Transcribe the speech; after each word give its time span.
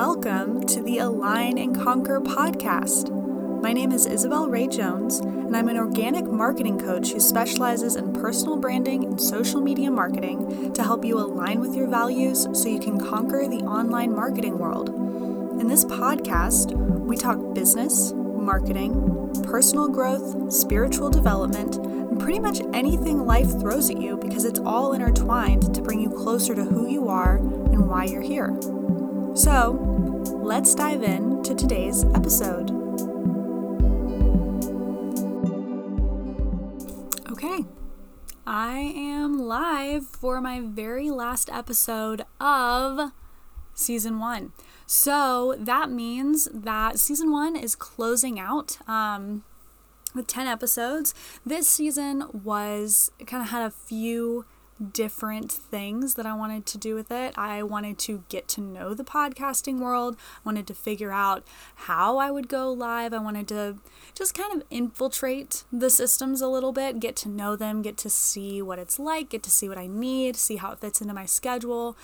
Welcome 0.00 0.64
to 0.68 0.80
the 0.80 0.98
Align 0.98 1.58
and 1.58 1.74
Conquer 1.74 2.20
podcast. 2.20 3.10
My 3.60 3.72
name 3.72 3.90
is 3.90 4.06
Isabel 4.06 4.48
Rae 4.48 4.68
Jones, 4.68 5.18
and 5.18 5.56
I'm 5.56 5.66
an 5.66 5.76
organic 5.76 6.24
marketing 6.24 6.78
coach 6.78 7.10
who 7.10 7.18
specializes 7.18 7.96
in 7.96 8.12
personal 8.12 8.58
branding 8.58 9.04
and 9.04 9.20
social 9.20 9.60
media 9.60 9.90
marketing 9.90 10.72
to 10.74 10.84
help 10.84 11.04
you 11.04 11.18
align 11.18 11.58
with 11.58 11.74
your 11.74 11.88
values 11.88 12.46
so 12.52 12.68
you 12.68 12.78
can 12.78 13.00
conquer 13.00 13.48
the 13.48 13.64
online 13.64 14.14
marketing 14.14 14.56
world. 14.56 14.90
In 15.60 15.66
this 15.66 15.84
podcast, 15.84 16.70
we 16.76 17.16
talk 17.16 17.52
business, 17.52 18.12
marketing, 18.14 19.32
personal 19.42 19.88
growth, 19.88 20.52
spiritual 20.52 21.10
development, 21.10 21.74
and 21.74 22.20
pretty 22.20 22.38
much 22.38 22.60
anything 22.72 23.26
life 23.26 23.50
throws 23.58 23.90
at 23.90 24.00
you 24.00 24.16
because 24.16 24.44
it's 24.44 24.60
all 24.60 24.92
intertwined 24.92 25.74
to 25.74 25.82
bring 25.82 26.00
you 26.00 26.08
closer 26.08 26.54
to 26.54 26.62
who 26.62 26.88
you 26.88 27.08
are 27.08 27.38
and 27.38 27.88
why 27.88 28.04
you're 28.04 28.22
here. 28.22 28.56
So, 29.38 29.70
let's 30.42 30.74
dive 30.74 31.04
in 31.04 31.44
to 31.44 31.54
today's 31.54 32.02
episode. 32.06 32.72
Okay, 37.30 37.64
I 38.44 38.78
am 38.96 39.38
live 39.38 40.06
for 40.08 40.40
my 40.40 40.60
very 40.60 41.08
last 41.10 41.50
episode 41.50 42.22
of 42.40 43.12
season 43.74 44.18
one. 44.18 44.54
So 44.86 45.54
that 45.60 45.88
means 45.88 46.48
that 46.52 46.98
season 46.98 47.30
one 47.30 47.54
is 47.54 47.76
closing 47.76 48.40
out. 48.40 48.78
Um, 48.88 49.44
with 50.14 50.26
10 50.26 50.46
episodes. 50.46 51.14
This 51.44 51.68
season 51.68 52.24
was 52.32 53.12
kind 53.26 53.42
of 53.42 53.50
had 53.50 53.62
a 53.62 53.70
few 53.70 54.46
different 54.92 55.50
things 55.50 56.14
that 56.14 56.26
I 56.26 56.34
wanted 56.34 56.66
to 56.66 56.78
do 56.78 56.94
with 56.94 57.10
it. 57.10 57.36
I 57.36 57.62
wanted 57.62 57.98
to 58.00 58.24
get 58.28 58.48
to 58.48 58.60
know 58.60 58.94
the 58.94 59.04
podcasting 59.04 59.78
world. 59.78 60.16
I 60.18 60.40
wanted 60.44 60.66
to 60.68 60.74
figure 60.74 61.12
out 61.12 61.44
how 61.74 62.18
I 62.18 62.30
would 62.30 62.48
go 62.48 62.72
live. 62.72 63.12
I 63.12 63.18
wanted 63.18 63.48
to 63.48 63.76
just 64.14 64.34
kind 64.34 64.54
of 64.54 64.66
infiltrate 64.70 65.64
the 65.72 65.90
systems 65.90 66.40
a 66.40 66.48
little 66.48 66.72
bit, 66.72 67.00
get 67.00 67.16
to 67.16 67.28
know 67.28 67.56
them, 67.56 67.82
get 67.82 67.96
to 67.98 68.10
see 68.10 68.62
what 68.62 68.78
it's 68.78 68.98
like, 68.98 69.30
get 69.30 69.42
to 69.44 69.50
see 69.50 69.68
what 69.68 69.78
I 69.78 69.86
need, 69.86 70.36
see 70.36 70.56
how 70.56 70.72
it 70.72 70.80
fits 70.80 71.00
into 71.00 71.14
my 71.14 71.26
schedule. 71.26 71.96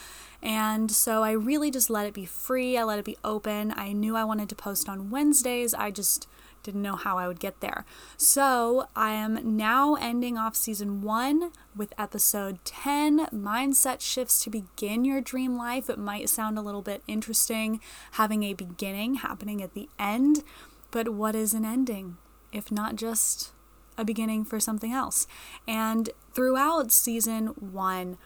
And 0.43 0.91
so 0.91 1.23
I 1.23 1.33
really 1.33 1.71
just 1.71 1.89
let 1.89 2.07
it 2.07 2.15
be 2.15 2.27
free. 2.27 2.77
I 2.77 2.85
let 2.85 2.99
it 2.99 3.05
be 3.05 3.17
open. 3.25 3.73
I 3.77 3.93
knew 3.93 4.15
I 4.17 4.25
wanted 4.25 4.49
to 4.51 4.55
post 4.55 4.89
on 4.89 5.11
Wednesdays. 5.11 5.73
I 5.73 5.91
just 5.91 6.29
didn't 6.65 6.83
know 6.83 6.97
how 6.97 7.19
I 7.19 7.29
would 7.29 7.39
get 7.39 7.61
there. 7.61 7.85
So 8.17 8.89
I 8.97 9.13
am 9.13 9.57
now 9.57 9.95
ending 9.95 10.37
off 10.37 10.57
season 10.57 11.03
one 11.03 11.53
with 11.77 11.95
episode 11.97 12.65
10 12.65 13.27
Mindset 13.27 14.01
Shifts 14.01 14.43
to 14.43 14.51
Begin 14.51 15.05
Your 15.05 15.21
Dream 15.21 15.57
Life. 15.57 15.89
It 15.89 15.99
might 15.99 16.29
sound 16.29 16.59
a 16.59 16.63
little 16.63 16.83
bit 16.83 17.03
interesting 17.07 17.81
having 18.13 18.43
a 18.43 18.55
beginning 18.55 19.17
happening 19.17 19.63
at 19.63 19.75
the 19.75 19.89
end, 19.99 20.43
but 20.91 21.11
what 21.11 21.37
is 21.37 21.55
an 21.55 21.65
ending 21.65 22.17
if 22.53 22.73
not 22.73 22.97
just 22.97 23.53
a 23.99 24.05
beginning 24.05 24.45
for 24.45 24.59
something 24.59 24.93
else? 24.93 25.27
And 25.69 26.11
throughout 26.33 26.91
season 26.91 27.49
one, 27.49 28.17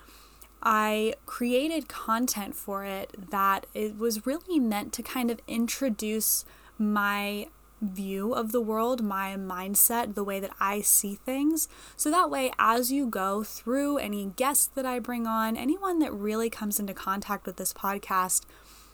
I 0.62 1.14
created 1.26 1.88
content 1.88 2.54
for 2.54 2.84
it 2.84 3.30
that 3.30 3.66
it 3.74 3.96
was 3.96 4.26
really 4.26 4.58
meant 4.58 4.92
to 4.94 5.02
kind 5.02 5.30
of 5.30 5.40
introduce 5.46 6.44
my 6.78 7.48
view 7.80 8.32
of 8.32 8.52
the 8.52 8.60
world, 8.60 9.02
my 9.02 9.36
mindset, 9.36 10.14
the 10.14 10.24
way 10.24 10.40
that 10.40 10.52
I 10.60 10.80
see 10.80 11.14
things. 11.14 11.68
So 11.96 12.10
that 12.10 12.30
way, 12.30 12.52
as 12.58 12.90
you 12.90 13.06
go 13.06 13.42
through 13.42 13.98
any 13.98 14.26
guests 14.36 14.66
that 14.74 14.86
I 14.86 14.98
bring 14.98 15.26
on, 15.26 15.56
anyone 15.56 15.98
that 16.00 16.12
really 16.12 16.50
comes 16.50 16.80
into 16.80 16.94
contact 16.94 17.46
with 17.46 17.56
this 17.56 17.72
podcast, 17.72 18.44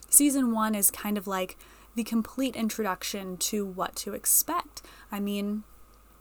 season 0.09 0.53
one 0.53 0.75
is 0.75 0.91
kind 0.91 1.17
of 1.17 1.27
like 1.27 1.57
the 1.95 2.05
complete 2.05 2.57
introduction 2.57 3.37
to 3.37 3.65
what 3.65 3.97
to 3.97 4.15
expect. 4.15 4.83
I 5.11 5.21
mean, 5.21 5.65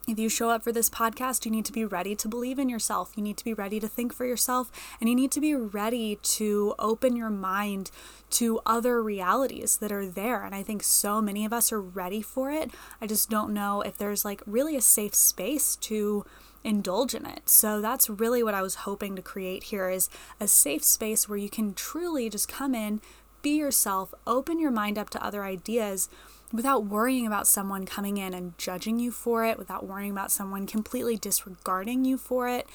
if 0.05 0.19
you 0.19 0.27
show 0.27 0.49
up 0.49 0.63
for 0.63 0.73
this 0.73 0.89
podcast, 0.89 1.45
you 1.45 1.51
need 1.51 1.63
to 1.63 1.71
be 1.71 1.85
ready 1.85 2.13
to 2.15 2.27
believe 2.27 2.59
in 2.59 2.67
yourself. 2.67 3.13
You 3.15 3.23
need 3.23 3.37
to 3.37 3.43
be 3.45 3.53
ready 3.53 3.79
to 3.79 3.87
think 3.87 4.13
for 4.13 4.25
yourself, 4.25 4.69
and 4.99 5.09
you 5.09 5.15
need 5.15 5.31
to 5.31 5.39
be 5.39 5.55
ready 5.55 6.17
to 6.23 6.75
open 6.77 7.15
your 7.15 7.29
mind 7.29 7.89
to 8.31 8.59
other 8.65 9.01
realities 9.01 9.77
that 9.77 9.93
are 9.93 10.05
there. 10.05 10.43
And 10.43 10.53
I 10.53 10.61
think 10.61 10.83
so 10.83 11.21
many 11.21 11.45
of 11.45 11.53
us 11.53 11.71
are 11.71 11.81
ready 11.81 12.21
for 12.21 12.51
it. 12.51 12.71
I 12.99 13.07
just 13.07 13.29
don't 13.29 13.53
know 13.53 13.81
if 13.81 13.97
there's 13.97 14.25
like 14.25 14.41
really 14.45 14.75
a 14.75 14.81
safe 14.81 15.15
space 15.15 15.77
to 15.77 16.25
indulge 16.65 17.15
in 17.15 17.25
it. 17.25 17.47
So 17.49 17.79
that's 17.79 18.09
really 18.09 18.43
what 18.43 18.53
I 18.53 18.61
was 18.61 18.75
hoping 18.75 19.15
to 19.15 19.21
create 19.21 19.65
here 19.65 19.89
is 19.89 20.09
a 20.39 20.47
safe 20.47 20.83
space 20.83 21.29
where 21.29 21.37
you 21.37 21.49
can 21.49 21.73
truly 21.73 22.29
just 22.29 22.47
come 22.47 22.75
in, 22.75 22.99
be 23.41 23.57
yourself, 23.57 24.13
open 24.27 24.59
your 24.59 24.71
mind 24.71 24.97
up 24.97 25.09
to 25.11 25.23
other 25.23 25.43
ideas 25.43 26.09
without 26.53 26.85
worrying 26.85 27.25
about 27.25 27.47
someone 27.47 27.85
coming 27.85 28.17
in 28.17 28.33
and 28.33 28.57
judging 28.57 28.99
you 28.99 29.11
for 29.11 29.43
it, 29.43 29.57
without 29.57 29.85
worrying 29.85 30.11
about 30.11 30.31
someone 30.31 30.67
completely 30.67 31.17
disregarding 31.17 32.05
you 32.05 32.17
for 32.17 32.47
it. 32.47 32.67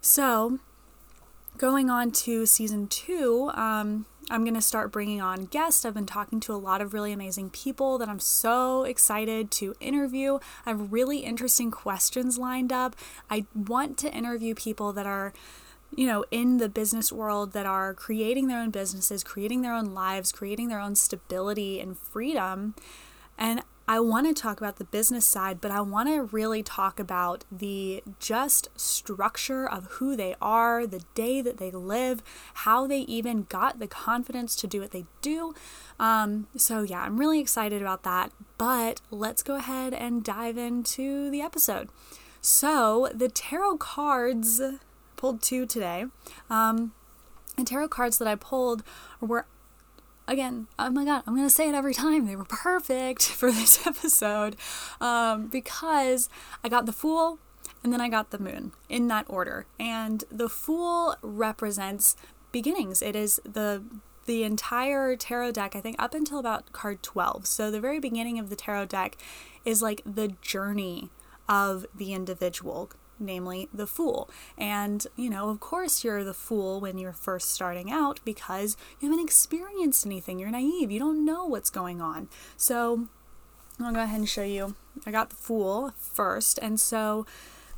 So, 0.00 0.60
going 1.58 1.90
on 1.90 2.12
to 2.12 2.46
season 2.46 2.86
two, 2.86 3.50
um, 3.54 4.06
I'm 4.30 4.44
going 4.44 4.54
to 4.54 4.60
start 4.60 4.92
bringing 4.92 5.20
on 5.20 5.46
guests. 5.46 5.84
I've 5.84 5.94
been 5.94 6.06
talking 6.06 6.38
to 6.40 6.52
a 6.52 6.56
lot 6.56 6.80
of 6.80 6.94
really 6.94 7.12
amazing 7.12 7.50
people 7.50 7.98
that 7.98 8.08
I'm 8.08 8.20
so 8.20 8.84
excited 8.84 9.50
to 9.52 9.74
interview. 9.80 10.38
I 10.64 10.70
have 10.70 10.92
really 10.92 11.18
interesting 11.18 11.70
questions 11.70 12.38
lined 12.38 12.72
up. 12.72 12.94
I 13.28 13.46
want 13.54 13.98
to 13.98 14.14
interview 14.14 14.54
people 14.54 14.92
that 14.92 15.06
are 15.06 15.32
you 15.94 16.06
know, 16.06 16.24
in 16.30 16.58
the 16.58 16.68
business 16.68 17.10
world 17.10 17.52
that 17.52 17.66
are 17.66 17.94
creating 17.94 18.46
their 18.46 18.60
own 18.60 18.70
businesses, 18.70 19.24
creating 19.24 19.62
their 19.62 19.72
own 19.72 19.94
lives, 19.94 20.32
creating 20.32 20.68
their 20.68 20.80
own 20.80 20.94
stability 20.94 21.80
and 21.80 21.98
freedom. 21.98 22.74
And 23.38 23.62
I 23.90 24.00
want 24.00 24.26
to 24.26 24.34
talk 24.38 24.60
about 24.60 24.76
the 24.76 24.84
business 24.84 25.24
side, 25.24 25.62
but 25.62 25.70
I 25.70 25.80
want 25.80 26.10
to 26.10 26.24
really 26.24 26.62
talk 26.62 27.00
about 27.00 27.46
the 27.50 28.02
just 28.18 28.68
structure 28.78 29.66
of 29.66 29.86
who 29.92 30.14
they 30.14 30.34
are, 30.42 30.86
the 30.86 31.02
day 31.14 31.40
that 31.40 31.56
they 31.56 31.70
live, 31.70 32.22
how 32.52 32.86
they 32.86 33.00
even 33.00 33.44
got 33.44 33.78
the 33.78 33.86
confidence 33.86 34.54
to 34.56 34.66
do 34.66 34.82
what 34.82 34.90
they 34.90 35.06
do. 35.22 35.54
Um, 35.98 36.48
so, 36.54 36.82
yeah, 36.82 37.00
I'm 37.00 37.16
really 37.16 37.40
excited 37.40 37.80
about 37.80 38.02
that. 38.02 38.30
But 38.58 39.00
let's 39.10 39.42
go 39.42 39.54
ahead 39.54 39.94
and 39.94 40.22
dive 40.22 40.58
into 40.58 41.30
the 41.30 41.40
episode. 41.40 41.88
So, 42.42 43.10
the 43.14 43.30
tarot 43.30 43.78
cards 43.78 44.60
pulled 45.16 45.40
two 45.40 45.64
today. 45.64 46.04
Um, 46.50 46.92
the 47.56 47.64
tarot 47.64 47.88
cards 47.88 48.18
that 48.18 48.28
I 48.28 48.34
pulled 48.34 48.82
were 49.18 49.46
again, 50.28 50.68
oh 50.78 50.90
my 50.90 51.04
god, 51.04 51.24
I'm 51.26 51.34
gonna 51.34 51.50
say 51.50 51.68
it 51.68 51.74
every 51.74 51.94
time. 51.94 52.26
They 52.26 52.36
were 52.36 52.44
perfect 52.44 53.22
for 53.28 53.50
this 53.50 53.86
episode 53.86 54.56
um, 55.00 55.48
because 55.48 56.28
I 56.62 56.68
got 56.68 56.86
the 56.86 56.92
Fool 56.92 57.38
and 57.82 57.92
then 57.92 58.00
I 58.00 58.08
got 58.08 58.30
the 58.30 58.38
Moon 58.38 58.72
in 58.88 59.08
that 59.08 59.26
order. 59.28 59.66
And 59.80 60.24
the 60.30 60.48
Fool 60.48 61.16
represents 61.22 62.16
beginnings. 62.52 63.02
It 63.02 63.16
is 63.16 63.40
the 63.44 63.82
the 64.26 64.44
entire 64.44 65.16
tarot 65.16 65.52
deck, 65.52 65.74
I 65.74 65.80
think 65.80 65.96
up 65.98 66.12
until 66.12 66.38
about 66.38 66.70
card 66.72 67.02
12. 67.02 67.46
So 67.46 67.70
the 67.70 67.80
very 67.80 67.98
beginning 67.98 68.38
of 68.38 68.50
the 68.50 68.56
tarot 68.56 68.84
deck 68.86 69.16
is 69.64 69.80
like 69.80 70.02
the 70.04 70.28
journey 70.42 71.08
of 71.48 71.86
the 71.94 72.12
individual 72.12 72.90
namely 73.18 73.68
the 73.72 73.86
fool. 73.86 74.30
And, 74.56 75.06
you 75.16 75.30
know, 75.30 75.48
of 75.48 75.60
course, 75.60 76.04
you're 76.04 76.24
the 76.24 76.34
fool 76.34 76.80
when 76.80 76.98
you're 76.98 77.12
first 77.12 77.50
starting 77.50 77.90
out 77.90 78.20
because 78.24 78.76
you 79.00 79.10
haven't 79.10 79.24
experienced 79.24 80.06
anything. 80.06 80.38
You're 80.38 80.50
naive. 80.50 80.90
You 80.90 80.98
don't 80.98 81.24
know 81.24 81.44
what's 81.44 81.70
going 81.70 82.00
on. 82.00 82.28
So, 82.56 83.08
I'll 83.80 83.92
go 83.92 84.02
ahead 84.02 84.18
and 84.18 84.28
show 84.28 84.42
you. 84.42 84.74
I 85.06 85.10
got 85.10 85.30
the 85.30 85.36
fool 85.36 85.92
first. 85.96 86.58
And 86.60 86.80
so, 86.80 87.26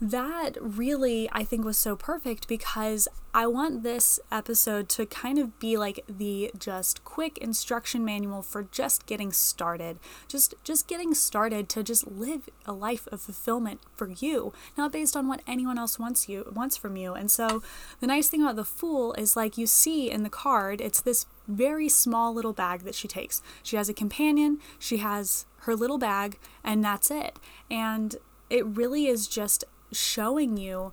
that 0.01 0.57
really 0.61 1.29
I 1.33 1.45
think 1.45 1.65
was 1.65 1.77
so 1.77 1.95
perfect 1.95 2.49
because 2.49 3.07
I 3.35 3.47
want 3.47 3.83
this 3.83 4.19
episode 4.33 4.89
to 4.91 5.07
kind 5.07 5.39
of 5.39 5.59
be 5.61 5.77
like 5.77 6.05
the 6.09 6.51
just 6.59 7.05
quick 7.05 7.39
instruction 7.39 8.05
manual 8.05 8.43
for 8.43 8.63
just 8.63 9.07
getting 9.07 9.31
started. 9.31 9.99
Just 10.27 10.55
just 10.65 10.89
getting 10.89 11.13
started 11.15 11.69
to 11.71 11.83
just 11.83 12.07
live 12.11 12.49
a 12.65 12.73
life 12.73 13.07
of 13.13 13.21
fulfillment 13.21 13.81
for 13.95 14.09
you, 14.09 14.53
not 14.77 14.91
based 14.91 15.17
on 15.17 15.29
what 15.29 15.43
anyone 15.47 15.79
else 15.79 15.99
wants 15.99 16.29
you 16.29 16.51
wants 16.55 16.77
from 16.77 16.97
you. 16.97 17.13
And 17.13 17.31
so 17.31 17.63
the 18.01 18.07
nice 18.07 18.29
thing 18.29 18.43
about 18.43 18.57
the 18.57 18.65
fool 18.65 19.13
is 19.15 19.37
like 19.37 19.59
you 19.59 19.67
see 19.67 20.11
in 20.11 20.23
the 20.23 20.31
card, 20.31 20.81
it's 20.81 21.01
this 21.01 21.27
very 21.47 21.89
small 21.89 22.33
little 22.33 22.55
bag 22.55 22.81
that 22.81 22.95
she 22.95 23.07
takes. 23.07 23.43
She 23.63 23.77
has 23.77 23.89
a 23.89 23.95
companion, 23.95 24.61
she 24.79 24.97
has 24.99 25.45
her 25.65 25.77
little 25.77 25.99
bag, 25.99 26.39
and 26.65 26.83
that's 26.83 27.11
it. 27.11 27.39
And 27.71 28.17
it 28.49 28.67
really 28.67 29.07
is 29.07 29.29
just 29.29 29.65
showing 29.93 30.57
you 30.57 30.93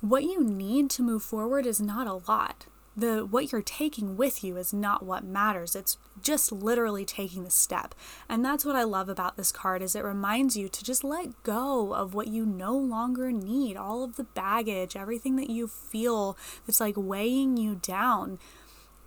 what 0.00 0.22
you 0.22 0.44
need 0.44 0.90
to 0.90 1.02
move 1.02 1.22
forward 1.22 1.66
is 1.66 1.80
not 1.80 2.06
a 2.06 2.30
lot. 2.30 2.66
The 2.96 3.24
what 3.24 3.52
you're 3.52 3.62
taking 3.62 4.16
with 4.16 4.42
you 4.42 4.56
is 4.56 4.72
not 4.72 5.04
what 5.04 5.24
matters. 5.24 5.76
It's 5.76 5.98
just 6.20 6.50
literally 6.50 7.04
taking 7.04 7.44
the 7.44 7.50
step. 7.50 7.94
And 8.28 8.44
that's 8.44 8.64
what 8.64 8.74
I 8.74 8.82
love 8.82 9.08
about 9.08 9.36
this 9.36 9.52
card 9.52 9.82
is 9.82 9.94
it 9.94 10.02
reminds 10.02 10.56
you 10.56 10.68
to 10.68 10.84
just 10.84 11.04
let 11.04 11.42
go 11.44 11.94
of 11.94 12.12
what 12.12 12.26
you 12.26 12.44
no 12.44 12.76
longer 12.76 13.30
need, 13.30 13.76
all 13.76 14.02
of 14.02 14.16
the 14.16 14.24
baggage, 14.24 14.96
everything 14.96 15.36
that 15.36 15.50
you 15.50 15.68
feel 15.68 16.36
that's 16.66 16.80
like 16.80 16.94
weighing 16.96 17.56
you 17.56 17.76
down 17.76 18.38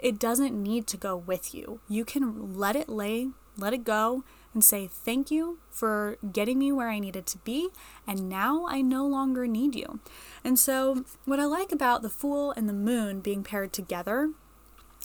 it 0.01 0.17
doesn't 0.19 0.61
need 0.61 0.87
to 0.87 0.97
go 0.97 1.15
with 1.15 1.53
you. 1.53 1.79
You 1.87 2.03
can 2.03 2.57
let 2.57 2.75
it 2.75 2.89
lay, 2.89 3.29
let 3.57 3.73
it 3.73 3.83
go, 3.83 4.23
and 4.53 4.63
say, 4.63 4.87
Thank 4.87 5.31
you 5.31 5.59
for 5.69 6.17
getting 6.31 6.59
me 6.59 6.71
where 6.71 6.89
I 6.89 6.99
needed 6.99 7.25
to 7.27 7.37
be, 7.39 7.69
and 8.07 8.29
now 8.29 8.65
I 8.67 8.81
no 8.81 9.05
longer 9.05 9.47
need 9.47 9.75
you. 9.75 9.99
And 10.43 10.57
so, 10.59 11.05
what 11.25 11.39
I 11.39 11.45
like 11.45 11.71
about 11.71 12.01
the 12.01 12.09
Fool 12.09 12.51
and 12.51 12.67
the 12.67 12.73
Moon 12.73 13.21
being 13.21 13.43
paired 13.43 13.73
together 13.73 14.31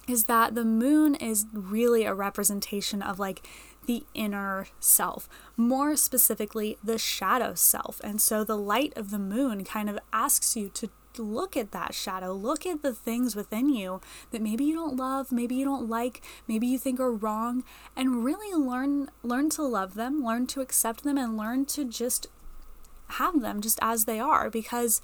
is 0.08 0.24
that 0.26 0.54
the 0.54 0.64
moon 0.64 1.14
is 1.16 1.46
really 1.52 2.04
a 2.04 2.14
representation 2.14 3.02
of 3.02 3.18
like 3.18 3.46
the 3.86 4.04
inner 4.14 4.68
self, 4.80 5.28
more 5.56 5.96
specifically, 5.96 6.76
the 6.82 6.98
shadow 6.98 7.54
self. 7.54 8.00
And 8.04 8.20
so 8.20 8.44
the 8.44 8.56
light 8.56 8.92
of 8.96 9.10
the 9.10 9.18
moon 9.18 9.64
kind 9.64 9.88
of 9.88 9.98
asks 10.12 10.56
you 10.56 10.68
to 10.70 10.90
look 11.18 11.56
at 11.56 11.72
that 11.72 11.94
shadow, 11.94 12.32
look 12.32 12.66
at 12.66 12.82
the 12.82 12.92
things 12.92 13.36
within 13.36 13.68
you 13.68 14.00
that 14.30 14.42
maybe 14.42 14.64
you 14.64 14.74
don't 14.74 14.96
love, 14.96 15.32
maybe 15.32 15.54
you 15.54 15.64
don't 15.64 15.88
like, 15.88 16.22
maybe 16.46 16.66
you 16.66 16.78
think 16.78 17.00
are 17.00 17.12
wrong, 17.12 17.64
and 17.94 18.24
really 18.24 18.54
learn 18.54 19.10
learn 19.22 19.50
to 19.50 19.62
love 19.62 19.94
them, 19.94 20.24
learn 20.24 20.46
to 20.48 20.60
accept 20.60 21.04
them 21.04 21.18
and 21.18 21.36
learn 21.36 21.64
to 21.66 21.84
just 21.84 22.26
have 23.08 23.40
them 23.40 23.60
just 23.60 23.78
as 23.82 24.04
they 24.04 24.18
are 24.18 24.50
because 24.50 25.00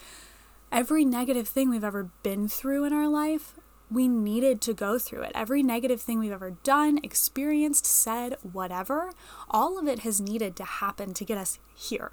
every 0.71 1.05
negative 1.05 1.47
thing 1.47 1.71
we've 1.71 1.85
ever 1.85 2.11
been 2.23 2.49
through 2.49 2.85
in 2.85 2.93
our 2.93 3.09
life 3.09 3.55
we 3.93 4.09
needed 4.09 4.61
to 4.63 4.73
go 4.73 4.99
through 4.99 5.23
it. 5.23 5.33
Every 5.35 5.63
negative 5.63 6.01
thing 6.01 6.19
we've 6.19 6.33
ever 6.33 6.53
done, 6.63 6.99
experienced, 7.03 7.85
said, 7.85 8.37
whatever, 8.41 9.13
all 9.51 9.79
of 9.79 9.87
it 9.87 10.01
has 10.01 10.21
needed 10.21 10.57
to 10.57 10.65
happen 10.65 11.13
to 11.15 11.25
get 11.25 11.39
us 11.39 11.59
here. 11.75 12.13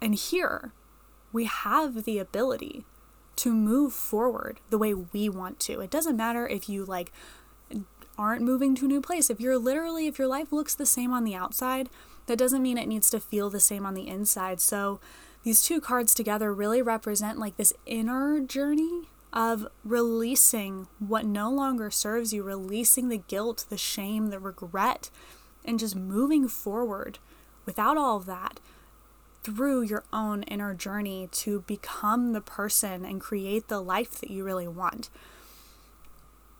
And 0.00 0.14
here, 0.14 0.72
we 1.36 1.44
have 1.44 2.04
the 2.04 2.18
ability 2.18 2.86
to 3.36 3.52
move 3.52 3.92
forward 3.92 4.58
the 4.70 4.78
way 4.78 4.94
we 4.94 5.28
want 5.28 5.60
to. 5.60 5.80
It 5.80 5.90
doesn't 5.90 6.16
matter 6.16 6.48
if 6.48 6.66
you 6.66 6.86
like 6.86 7.12
aren't 8.16 8.40
moving 8.40 8.74
to 8.74 8.86
a 8.86 8.88
new 8.88 9.02
place. 9.02 9.28
If 9.28 9.38
you're 9.38 9.58
literally, 9.58 10.06
if 10.06 10.18
your 10.18 10.28
life 10.28 10.50
looks 10.50 10.74
the 10.74 10.86
same 10.86 11.12
on 11.12 11.24
the 11.24 11.34
outside, 11.34 11.90
that 12.24 12.38
doesn't 12.38 12.62
mean 12.62 12.78
it 12.78 12.88
needs 12.88 13.10
to 13.10 13.20
feel 13.20 13.50
the 13.50 13.60
same 13.60 13.84
on 13.84 13.92
the 13.92 14.08
inside. 14.08 14.62
So, 14.62 14.98
these 15.42 15.60
two 15.60 15.78
cards 15.78 16.14
together 16.14 16.52
really 16.54 16.80
represent 16.80 17.38
like 17.38 17.58
this 17.58 17.74
inner 17.84 18.40
journey 18.40 19.02
of 19.32 19.68
releasing 19.84 20.88
what 20.98 21.26
no 21.26 21.50
longer 21.50 21.90
serves 21.90 22.32
you, 22.32 22.42
releasing 22.42 23.10
the 23.10 23.18
guilt, 23.18 23.66
the 23.68 23.76
shame, 23.76 24.28
the 24.30 24.40
regret, 24.40 25.10
and 25.66 25.78
just 25.78 25.94
moving 25.94 26.48
forward 26.48 27.18
without 27.66 27.98
all 27.98 28.16
of 28.16 28.24
that 28.24 28.58
through 29.46 29.82
your 29.82 30.02
own 30.12 30.42
inner 30.42 30.74
journey 30.74 31.28
to 31.30 31.60
become 31.68 32.32
the 32.32 32.40
person 32.40 33.04
and 33.04 33.20
create 33.20 33.68
the 33.68 33.80
life 33.80 34.18
that 34.18 34.28
you 34.28 34.42
really 34.42 34.66
want. 34.66 35.08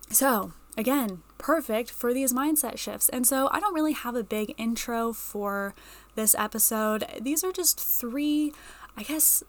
So, 0.09 0.53
again, 0.79 1.23
perfect 1.37 1.91
for 1.91 2.15
these 2.15 2.33
mindset 2.33 2.79
shifts. 2.79 3.09
And 3.09 3.27
so, 3.27 3.49
I 3.51 3.59
don't 3.59 3.75
really 3.75 3.93
have 3.93 4.15
a 4.15 4.23
big 4.23 4.55
intro 4.57 5.13
for 5.13 5.75
this 6.15 6.37
episode. 6.37 7.05
These 7.21 7.43
are 7.43 7.51
just 7.51 7.81
three, 7.81 8.53
I 8.97 9.03
guess, 9.03 9.43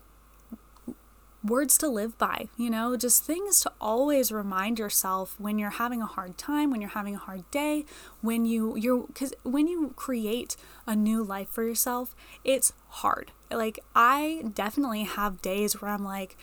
words 1.43 1.77
to 1.77 1.87
live 1.87 2.17
by, 2.17 2.49
you 2.57 2.69
know, 2.69 2.95
just 2.97 3.23
things 3.23 3.61
to 3.61 3.71
always 3.79 4.31
remind 4.31 4.79
yourself 4.79 5.35
when 5.39 5.57
you're 5.59 5.71
having 5.71 6.01
a 6.01 6.05
hard 6.05 6.37
time, 6.37 6.71
when 6.71 6.81
you're 6.81 6.89
having 6.89 7.15
a 7.15 7.19
hard 7.19 7.49
day, 7.51 7.85
when 8.21 8.45
you 8.45 8.75
you're 8.75 9.07
cuz 9.13 9.33
when 9.43 9.67
you 9.67 9.93
create 9.95 10.55
a 10.85 10.95
new 10.95 11.23
life 11.23 11.49
for 11.49 11.63
yourself, 11.63 12.15
it's 12.43 12.73
hard. 12.97 13.31
Like 13.51 13.79
I 13.95 14.43
definitely 14.53 15.03
have 15.03 15.41
days 15.41 15.81
where 15.81 15.91
I'm 15.91 16.03
like 16.03 16.37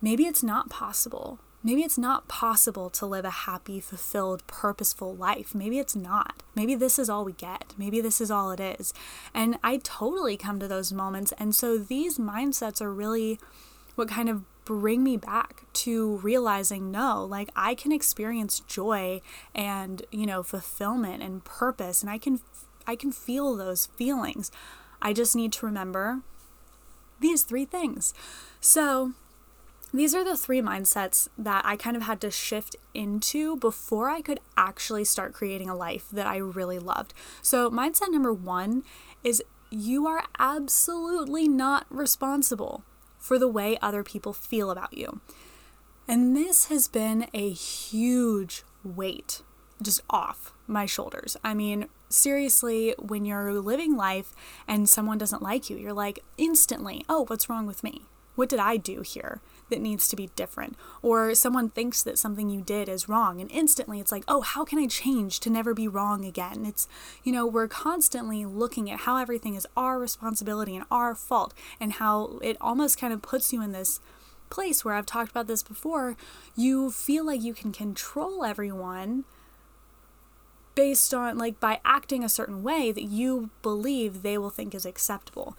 maybe 0.00 0.24
it's 0.24 0.42
not 0.42 0.70
possible. 0.70 1.38
Maybe 1.62 1.82
it's 1.82 1.98
not 1.98 2.26
possible 2.26 2.88
to 2.88 3.04
live 3.04 3.26
a 3.26 3.30
happy, 3.30 3.80
fulfilled, 3.80 4.46
purposeful 4.46 5.14
life. 5.14 5.54
Maybe 5.54 5.78
it's 5.78 5.94
not. 5.94 6.42
Maybe 6.54 6.74
this 6.74 6.98
is 6.98 7.10
all 7.10 7.22
we 7.22 7.32
get. 7.32 7.74
Maybe 7.76 8.00
this 8.00 8.18
is 8.18 8.30
all 8.30 8.50
it 8.50 8.60
is. 8.60 8.94
And 9.34 9.58
I 9.62 9.78
totally 9.82 10.38
come 10.38 10.58
to 10.60 10.68
those 10.68 10.90
moments. 10.90 11.34
And 11.38 11.54
so 11.54 11.76
these 11.76 12.16
mindsets 12.16 12.80
are 12.80 12.92
really 12.92 13.38
what 13.94 14.08
kind 14.08 14.30
of 14.30 14.42
bring 14.64 15.04
me 15.04 15.18
back 15.18 15.64
to 15.72 16.16
realizing 16.18 16.90
no, 16.90 17.24
like 17.24 17.50
I 17.54 17.74
can 17.74 17.92
experience 17.92 18.60
joy 18.60 19.20
and, 19.54 20.02
you 20.10 20.24
know, 20.24 20.42
fulfillment 20.42 21.22
and 21.22 21.44
purpose 21.44 22.00
and 22.00 22.10
I 22.10 22.16
can 22.16 22.40
I 22.86 22.96
can 22.96 23.12
feel 23.12 23.54
those 23.54 23.86
feelings. 23.86 24.50
I 25.02 25.12
just 25.12 25.34
need 25.34 25.52
to 25.54 25.66
remember 25.66 26.20
these 27.20 27.42
three 27.42 27.64
things. 27.64 28.14
So, 28.60 29.12
these 29.92 30.14
are 30.14 30.24
the 30.24 30.36
three 30.36 30.60
mindsets 30.60 31.28
that 31.36 31.64
I 31.64 31.76
kind 31.76 31.96
of 31.96 32.02
had 32.04 32.20
to 32.20 32.30
shift 32.30 32.76
into 32.94 33.56
before 33.56 34.08
I 34.08 34.22
could 34.22 34.38
actually 34.56 35.04
start 35.04 35.34
creating 35.34 35.68
a 35.68 35.74
life 35.74 36.08
that 36.12 36.26
I 36.26 36.36
really 36.36 36.78
loved. 36.78 37.12
So, 37.42 37.70
mindset 37.70 38.10
number 38.10 38.32
one 38.32 38.84
is 39.24 39.42
you 39.70 40.06
are 40.06 40.24
absolutely 40.38 41.48
not 41.48 41.86
responsible 41.90 42.84
for 43.18 43.38
the 43.38 43.48
way 43.48 43.78
other 43.82 44.02
people 44.02 44.32
feel 44.32 44.70
about 44.70 44.96
you. 44.96 45.20
And 46.08 46.36
this 46.36 46.66
has 46.66 46.88
been 46.88 47.28
a 47.32 47.50
huge 47.50 48.64
weight 48.82 49.42
just 49.82 50.02
off 50.10 50.52
my 50.66 50.86
shoulders. 50.86 51.36
I 51.42 51.54
mean, 51.54 51.88
seriously, 52.08 52.94
when 52.98 53.24
you're 53.24 53.52
living 53.54 53.96
life 53.96 54.32
and 54.68 54.88
someone 54.88 55.18
doesn't 55.18 55.42
like 55.42 55.68
you, 55.68 55.76
you're 55.76 55.92
like 55.92 56.20
instantly, 56.38 57.04
oh, 57.08 57.24
what's 57.26 57.48
wrong 57.48 57.66
with 57.66 57.82
me? 57.82 58.02
What 58.36 58.48
did 58.48 58.60
I 58.60 58.76
do 58.76 59.02
here 59.02 59.40
that 59.68 59.80
needs 59.80 60.08
to 60.08 60.16
be 60.16 60.30
different? 60.34 60.76
Or 61.02 61.34
someone 61.34 61.68
thinks 61.68 62.02
that 62.04 62.18
something 62.18 62.48
you 62.48 62.62
did 62.62 62.88
is 62.88 63.08
wrong, 63.08 63.40
and 63.40 63.50
instantly 63.50 64.00
it's 64.00 64.12
like, 64.12 64.24
oh, 64.28 64.40
how 64.40 64.64
can 64.64 64.78
I 64.78 64.86
change 64.86 65.40
to 65.40 65.50
never 65.50 65.74
be 65.74 65.88
wrong 65.88 66.24
again? 66.24 66.64
It's, 66.64 66.88
you 67.22 67.32
know, 67.32 67.44
we're 67.46 67.68
constantly 67.68 68.46
looking 68.46 68.90
at 68.90 69.00
how 69.00 69.16
everything 69.16 69.56
is 69.56 69.66
our 69.76 69.98
responsibility 69.98 70.74
and 70.74 70.86
our 70.90 71.14
fault, 71.14 71.52
and 71.78 71.94
how 71.94 72.38
it 72.40 72.56
almost 72.60 72.98
kind 72.98 73.12
of 73.12 73.20
puts 73.20 73.52
you 73.52 73.60
in 73.62 73.72
this 73.72 74.00
place 74.48 74.84
where 74.84 74.94
I've 74.94 75.06
talked 75.06 75.32
about 75.32 75.46
this 75.46 75.62
before. 75.62 76.16
You 76.56 76.90
feel 76.90 77.26
like 77.26 77.42
you 77.42 77.52
can 77.52 77.72
control 77.72 78.44
everyone 78.44 79.24
based 80.80 81.12
on, 81.12 81.36
like, 81.36 81.60
by 81.60 81.78
acting 81.84 82.24
a 82.24 82.28
certain 82.38 82.62
way 82.62 82.90
that 82.90 83.02
you 83.02 83.50
believe 83.60 84.22
they 84.22 84.38
will 84.38 84.48
think 84.48 84.74
is 84.74 84.86
acceptable. 84.86 85.54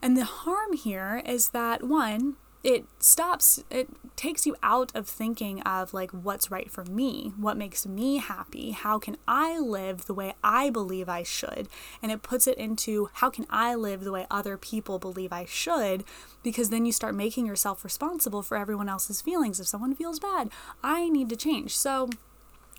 And 0.00 0.16
the 0.16 0.24
harm 0.24 0.72
here 0.72 1.20
is 1.26 1.50
that 1.50 1.84
one, 1.84 2.36
it 2.64 2.86
stops, 2.98 3.62
it 3.68 3.88
takes 4.16 4.46
you 4.46 4.56
out 4.62 4.90
of 4.94 5.06
thinking 5.06 5.60
of 5.62 5.92
like 5.92 6.10
what's 6.12 6.50
right 6.50 6.70
for 6.70 6.84
me, 6.86 7.32
what 7.36 7.58
makes 7.58 7.84
me 7.84 8.16
happy, 8.16 8.70
how 8.70 8.98
can 8.98 9.18
I 9.28 9.58
live 9.58 10.06
the 10.06 10.14
way 10.14 10.32
I 10.42 10.70
believe 10.70 11.08
I 11.08 11.22
should, 11.22 11.68
and 12.00 12.10
it 12.10 12.22
puts 12.22 12.46
it 12.46 12.56
into 12.56 13.10
how 13.20 13.28
can 13.28 13.46
I 13.50 13.74
live 13.74 14.04
the 14.04 14.12
way 14.12 14.26
other 14.30 14.56
people 14.56 14.98
believe 14.98 15.32
I 15.34 15.44
should, 15.44 16.02
because 16.42 16.70
then 16.70 16.86
you 16.86 16.92
start 16.92 17.14
making 17.14 17.44
yourself 17.46 17.84
responsible 17.84 18.42
for 18.42 18.56
everyone 18.56 18.88
else's 18.88 19.20
feelings. 19.20 19.60
If 19.60 19.66
someone 19.66 19.94
feels 19.94 20.18
bad, 20.18 20.48
I 20.82 21.10
need 21.10 21.28
to 21.28 21.36
change. 21.36 21.76
So 21.76 22.08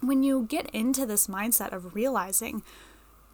when 0.07 0.24
you 0.24 0.43
get 0.43 0.69
into 0.72 1.05
this 1.05 1.27
mindset 1.27 1.72
of 1.72 1.95
realizing, 1.95 2.63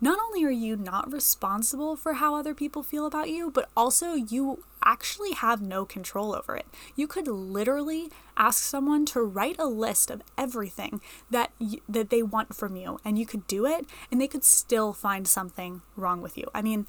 not 0.02 0.20
only 0.20 0.46
are 0.46 0.52
you 0.52 0.78
not 0.78 1.12
responsible 1.12 1.96
for 1.96 2.14
how 2.14 2.36
other 2.36 2.54
people 2.54 2.84
feel 2.84 3.06
about 3.06 3.30
you, 3.30 3.52
but 3.52 3.70
also 3.76 4.14
you 4.14 4.64
actually 4.84 5.34
have 5.34 5.62
no 5.62 5.84
control 5.84 6.34
over 6.34 6.56
it. 6.56 6.66
You 6.96 7.06
could 7.06 7.28
literally 7.28 8.10
ask 8.38 8.64
someone 8.64 9.06
to 9.08 9.22
write 9.22 9.58
a 9.60 9.66
list 9.66 10.10
of 10.10 10.22
everything 10.38 11.02
that 11.30 11.52
that 11.90 12.10
they 12.10 12.24
want 12.24 12.56
from 12.56 12.78
you 12.78 13.00
and 13.04 13.20
you 13.20 13.26
could 13.26 13.46
do 13.48 13.66
it 13.66 13.86
and 14.10 14.22
they 14.22 14.28
could 14.28 14.46
still 14.46 14.94
find 14.94 15.28
something 15.28 15.82
wrong 15.98 16.22
with 16.22 16.38
you. 16.38 16.48
I 16.56 16.62
mean, 16.62 16.88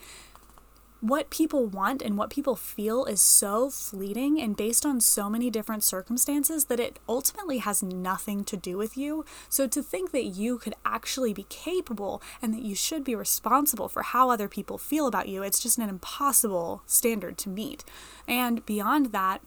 what 1.00 1.30
people 1.30 1.66
want 1.66 2.02
and 2.02 2.18
what 2.18 2.30
people 2.30 2.54
feel 2.54 3.04
is 3.06 3.22
so 3.22 3.70
fleeting 3.70 4.40
and 4.40 4.56
based 4.56 4.84
on 4.84 5.00
so 5.00 5.30
many 5.30 5.50
different 5.50 5.82
circumstances 5.82 6.66
that 6.66 6.80
it 6.80 6.98
ultimately 7.08 7.58
has 7.58 7.82
nothing 7.82 8.44
to 8.44 8.56
do 8.56 8.76
with 8.76 8.96
you. 8.96 9.24
So, 9.48 9.66
to 9.66 9.82
think 9.82 10.12
that 10.12 10.24
you 10.24 10.58
could 10.58 10.74
actually 10.84 11.32
be 11.32 11.44
capable 11.44 12.22
and 12.42 12.52
that 12.52 12.62
you 12.62 12.74
should 12.74 13.02
be 13.02 13.14
responsible 13.14 13.88
for 13.88 14.02
how 14.02 14.30
other 14.30 14.48
people 14.48 14.78
feel 14.78 15.06
about 15.06 15.28
you, 15.28 15.42
it's 15.42 15.60
just 15.60 15.78
an 15.78 15.88
impossible 15.88 16.82
standard 16.86 17.38
to 17.38 17.48
meet. 17.48 17.84
And 18.28 18.64
beyond 18.66 19.06
that, 19.06 19.40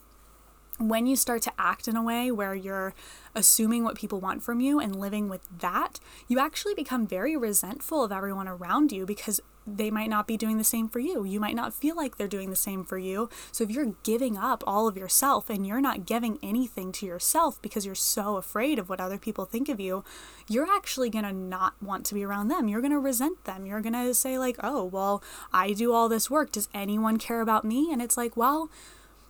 when 0.80 1.06
you 1.06 1.16
start 1.16 1.44
to 1.44 1.54
act 1.60 1.88
in 1.88 1.96
a 1.96 2.02
way 2.02 2.32
where 2.32 2.56
you're 2.56 2.96
assuming 3.36 3.84
what 3.84 3.96
people 3.96 4.20
want 4.20 4.42
from 4.42 4.60
you 4.60 4.80
and 4.80 4.96
living 4.96 5.30
with 5.30 5.42
that, 5.60 6.00
you 6.28 6.40
actually 6.40 6.74
become 6.74 7.06
very 7.06 7.38
resentful 7.38 8.04
of 8.04 8.12
everyone 8.12 8.48
around 8.48 8.92
you 8.92 9.06
because 9.06 9.40
they 9.65 9.89
might 9.89 10.10
not 10.10 10.27
be 10.27 10.38
doing 10.38 10.58
the 10.58 10.63
same 10.63 10.89
for 10.89 11.00
you. 11.00 11.24
You 11.24 11.39
might 11.39 11.55
not 11.55 11.74
feel 11.74 11.96
like 11.96 12.17
they're 12.17 12.27
doing 12.27 12.50
the 12.50 12.55
same 12.55 12.84
for 12.84 12.98
you. 12.98 13.29
So 13.51 13.63
if 13.63 13.72
you're 13.72 13.96
giving 14.03 14.38
up 14.38 14.63
all 14.67 14.88
of 14.88 14.98
yourself 14.98 15.50
and 15.50 15.65
you're 15.65 15.82
not 15.82 16.05
giving 16.05 16.39
anything 16.43 16.91
to 16.93 17.05
yourself 17.05 17.62
because 17.62 17.86
you're 17.86 17.96
so 17.96 18.38
afraid 18.38 18.79
of 18.79 18.89
what 18.89 19.00
other 19.00 19.17
people 19.17 19.46
think 19.46 19.70
of 19.70 19.79
you, 19.79 20.03
you're 20.48 20.70
actually 20.70 21.10
going 21.10 21.25
to 21.25 21.34
not 21.34 21.74
want 21.82 22.05
to 22.08 22.13
be 22.13 22.24
around 22.24 22.50
them. 22.50 22.67
You're 22.67 22.82
going 22.82 22.91
to 22.91 23.00
resent 23.00 23.46
them. 23.46 23.65
You're 23.65 23.82
going 23.82 23.93
to 23.93 24.13
say 24.13 24.38
like, 24.38 24.58
"Oh, 24.62 24.84
well, 24.84 25.24
I 25.53 25.74
do 25.74 25.93
all 25.93 26.10
this 26.10 26.29
work. 26.29 26.51
Does 26.51 26.70
anyone 26.74 27.17
care 27.17 27.41
about 27.41 27.63
me?" 27.63 27.91
And 27.91 28.01
it's 28.01 28.17
like, 28.17 28.36
"Well, 28.36 28.70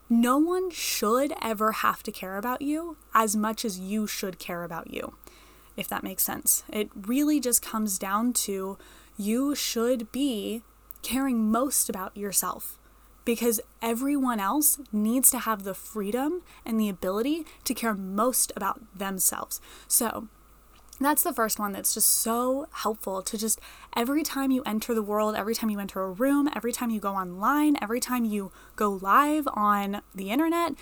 no 0.10 0.38
one 0.38 0.70
should 0.70 1.34
ever 1.42 1.72
have 1.72 2.04
to 2.04 2.12
care 2.12 2.38
about 2.38 2.62
you 2.62 2.98
as 3.14 3.36
much 3.36 3.66
as 3.66 3.80
you 3.80 4.06
should 4.08 4.38
care 4.40 4.64
about 4.64 4.94
you, 4.94 5.16
if 5.76 5.88
that 5.88 6.04
makes 6.04 6.24
sense. 6.24 6.64
It 6.70 6.90
really 6.96 7.40
just 7.40 7.62
comes 7.62 7.98
down 7.98 8.34
to 8.34 8.78
you 9.18 9.56
should 9.56 10.12
be 10.12 10.62
caring 11.02 11.52
most 11.52 11.90
about 11.90 12.16
yourself 12.16 12.80
because 13.26 13.62
everyone 13.82 14.40
else 14.40 14.80
needs 14.92 15.32
to 15.32 15.40
have 15.40 15.64
the 15.64 15.74
freedom 15.74 16.42
and 16.66 16.80
the 16.80 16.90
ability 16.90 17.46
to 17.64 17.74
care 17.74 17.94
most 17.94 18.52
about 18.56 18.82
themselves. 18.98 19.62
So, 19.88 20.28
that's 21.00 21.24
the 21.24 21.34
first 21.34 21.60
one 21.60 21.72
that's 21.72 21.96
just 21.96 22.08
so 22.08 22.68
helpful 22.72 23.24
to 23.24 23.38
just 23.38 23.60
every 23.96 24.24
time 24.24 24.52
you 24.52 24.62
enter 24.64 24.94
the 24.94 25.02
world, 25.02 25.36
every 25.36 25.56
time 25.56 25.70
you 25.70 25.80
enter 25.80 26.04
a 26.04 26.12
room, 26.12 26.48
every 26.56 26.72
time 26.72 26.92
you 26.92 27.00
go 27.00 27.16
online, 27.16 27.78
every 27.82 28.00
time 28.00 28.26
you 28.26 28.52
go 28.76 28.90
live 28.90 29.48
on 29.54 30.02
the 30.14 30.30
internet, 30.30 30.74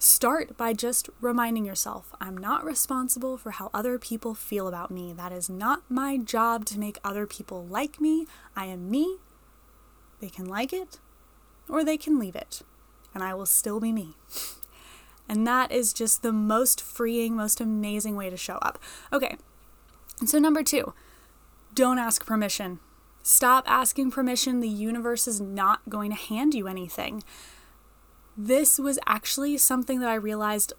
start 0.00 0.56
by 0.56 0.72
just 0.72 1.08
reminding 1.20 1.64
yourself 1.64 2.12
I'm 2.20 2.36
not 2.36 2.64
responsible 2.64 3.36
for 3.36 3.52
how 3.52 3.70
other 3.72 3.98
people 3.98 4.34
feel 4.34 4.66
about 4.66 4.90
me. 4.90 5.12
That 5.12 5.30
is 5.30 5.48
not 5.48 5.82
my 5.88 6.16
job 6.16 6.64
to 6.66 6.78
make 6.78 6.98
other 7.04 7.26
people 7.26 7.66
like 7.66 8.00
me. 8.00 8.26
I 8.56 8.64
am 8.64 8.90
me. 8.90 9.18
They 10.20 10.30
can 10.30 10.46
like 10.46 10.72
it 10.72 10.98
or 11.68 11.84
they 11.84 11.96
can 11.96 12.18
leave 12.18 12.34
it, 12.34 12.62
and 13.14 13.22
I 13.22 13.32
will 13.34 13.46
still 13.46 13.78
be 13.78 13.92
me. 13.92 14.16
And 15.28 15.46
that 15.46 15.70
is 15.70 15.92
just 15.92 16.22
the 16.22 16.32
most 16.32 16.80
freeing, 16.80 17.36
most 17.36 17.60
amazing 17.60 18.16
way 18.16 18.30
to 18.30 18.36
show 18.36 18.56
up. 18.56 18.80
Okay, 19.12 19.36
so 20.26 20.38
number 20.38 20.64
two, 20.64 20.92
don't 21.74 21.98
ask 21.98 22.26
permission. 22.26 22.80
Stop 23.22 23.64
asking 23.70 24.10
permission. 24.10 24.58
The 24.58 24.68
universe 24.68 25.28
is 25.28 25.40
not 25.40 25.88
going 25.88 26.10
to 26.10 26.16
hand 26.16 26.54
you 26.54 26.66
anything. 26.66 27.22
This 28.36 28.78
was 28.78 28.98
actually 29.06 29.58
something 29.58 30.00
that 30.00 30.08
I 30.08 30.14
realized 30.14 30.72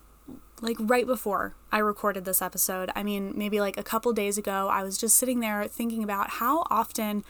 like 0.61 0.77
right 0.79 1.07
before 1.07 1.55
I 1.71 1.79
recorded 1.79 2.23
this 2.23 2.41
episode. 2.41 2.91
I 2.95 3.03
mean, 3.03 3.33
maybe 3.35 3.59
like 3.59 3.77
a 3.77 3.83
couple 3.83 4.13
days 4.13 4.37
ago, 4.37 4.69
I 4.71 4.83
was 4.83 4.97
just 4.97 5.17
sitting 5.17 5.39
there 5.39 5.67
thinking 5.67 6.03
about 6.03 6.31
how 6.31 6.67
often 6.69 7.23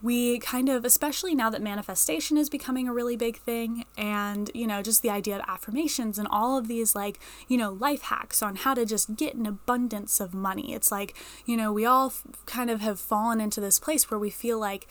we 0.00 0.40
kind 0.40 0.68
of, 0.68 0.84
especially 0.84 1.34
now 1.34 1.48
that 1.50 1.62
manifestation 1.62 2.36
is 2.36 2.50
becoming 2.50 2.88
a 2.88 2.92
really 2.92 3.14
big 3.14 3.38
thing, 3.38 3.84
and, 3.96 4.50
you 4.52 4.66
know, 4.66 4.82
just 4.82 5.00
the 5.00 5.10
idea 5.10 5.36
of 5.36 5.42
affirmations 5.46 6.18
and 6.18 6.26
all 6.28 6.58
of 6.58 6.66
these, 6.66 6.96
like, 6.96 7.20
you 7.46 7.56
know, 7.56 7.70
life 7.70 8.02
hacks 8.02 8.42
on 8.42 8.56
how 8.56 8.74
to 8.74 8.84
just 8.84 9.14
get 9.14 9.34
an 9.36 9.46
abundance 9.46 10.18
of 10.18 10.34
money. 10.34 10.74
It's 10.74 10.90
like, 10.90 11.16
you 11.46 11.56
know, 11.56 11.72
we 11.72 11.86
all 11.86 12.08
f- 12.08 12.24
kind 12.46 12.68
of 12.68 12.80
have 12.80 12.98
fallen 12.98 13.40
into 13.40 13.60
this 13.60 13.78
place 13.78 14.10
where 14.10 14.18
we 14.18 14.30
feel 14.30 14.58
like, 14.58 14.88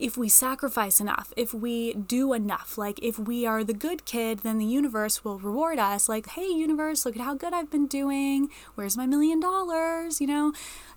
if 0.00 0.16
we 0.16 0.28
sacrifice 0.28 1.00
enough, 1.00 1.32
if 1.36 1.52
we 1.52 1.94
do 1.94 2.32
enough, 2.32 2.78
like 2.78 2.98
if 3.02 3.18
we 3.18 3.46
are 3.46 3.64
the 3.64 3.74
good 3.74 4.04
kid, 4.04 4.40
then 4.40 4.58
the 4.58 4.66
universe 4.66 5.24
will 5.24 5.38
reward 5.38 5.78
us. 5.78 6.08
Like, 6.08 6.28
hey, 6.30 6.46
universe, 6.46 7.04
look 7.04 7.16
at 7.16 7.22
how 7.22 7.34
good 7.34 7.52
I've 7.52 7.70
been 7.70 7.86
doing. 7.86 8.48
Where's 8.74 8.96
my 8.96 9.06
million 9.06 9.40
dollars? 9.40 10.20
You 10.20 10.26
know? 10.26 10.52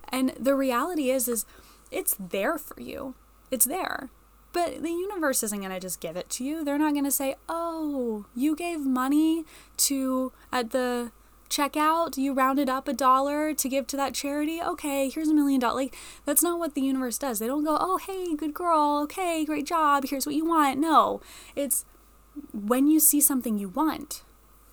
And 0.09 0.33
the 0.39 0.55
reality 0.55 1.09
is, 1.09 1.27
is 1.27 1.45
it's 1.91 2.15
there 2.19 2.57
for 2.57 2.79
you 2.81 3.15
it's 3.51 3.65
there. 3.65 4.09
But 4.53 4.81
the 4.81 4.89
universe 4.89 5.43
isn't 5.43 5.59
going 5.59 5.71
to 5.71 5.79
just 5.79 5.99
give 5.99 6.15
it 6.15 6.29
to 6.31 6.43
you. 6.43 6.63
They're 6.63 6.77
not 6.77 6.93
going 6.93 7.05
to 7.05 7.11
say, 7.11 7.35
"Oh, 7.47 8.25
you 8.35 8.55
gave 8.55 8.81
money 8.81 9.45
to 9.77 10.31
at 10.51 10.71
the 10.71 11.11
checkout, 11.51 12.17
you 12.17 12.33
rounded 12.33 12.69
up 12.69 12.87
a 12.87 12.93
dollar 12.93 13.53
to 13.53 13.69
give 13.69 13.85
to 13.87 13.97
that 13.97 14.15
charity. 14.15 14.59
Okay, 14.61 15.09
here's 15.09 15.29
a 15.29 15.33
million 15.33 15.59
dollars." 15.59 15.75
Like 15.75 15.97
that's 16.25 16.43
not 16.43 16.59
what 16.59 16.73
the 16.73 16.81
universe 16.81 17.17
does. 17.17 17.39
They 17.39 17.47
don't 17.47 17.63
go, 17.63 17.77
"Oh, 17.79 17.97
hey, 17.97 18.35
good 18.35 18.53
girl. 18.53 19.01
Okay, 19.03 19.45
great 19.45 19.67
job. 19.67 20.05
Here's 20.07 20.25
what 20.25 20.35
you 20.35 20.45
want." 20.45 20.79
No. 20.79 21.21
It's 21.55 21.85
when 22.53 22.87
you 22.87 22.99
see 22.99 23.21
something 23.21 23.57
you 23.57 23.69
want, 23.69 24.23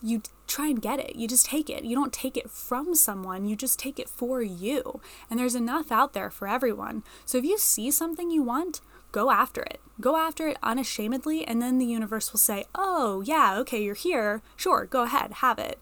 you 0.02 0.22
try 0.46 0.68
and 0.68 0.80
get 0.80 1.00
it. 1.00 1.16
You 1.16 1.28
just 1.28 1.46
take 1.46 1.68
it. 1.68 1.84
You 1.84 1.94
don't 1.94 2.12
take 2.12 2.36
it 2.36 2.50
from 2.50 2.94
someone, 2.94 3.44
you 3.46 3.56
just 3.56 3.78
take 3.78 3.98
it 3.98 4.08
for 4.08 4.42
you. 4.42 5.00
And 5.30 5.38
there's 5.38 5.54
enough 5.54 5.90
out 5.92 6.12
there 6.12 6.30
for 6.30 6.48
everyone. 6.48 7.02
So 7.24 7.38
if 7.38 7.44
you 7.44 7.58
see 7.58 7.90
something 7.90 8.30
you 8.30 8.42
want, 8.42 8.80
go 9.12 9.30
after 9.30 9.62
it. 9.62 9.80
Go 10.00 10.16
after 10.16 10.48
it 10.48 10.58
unashamedly, 10.62 11.44
and 11.44 11.60
then 11.60 11.78
the 11.78 11.86
universe 11.86 12.32
will 12.32 12.38
say, 12.38 12.66
Oh, 12.74 13.22
yeah, 13.22 13.58
okay, 13.58 13.82
you're 13.82 13.94
here. 13.94 14.42
Sure, 14.56 14.86
go 14.86 15.02
ahead, 15.02 15.34
have 15.34 15.58
it. 15.58 15.78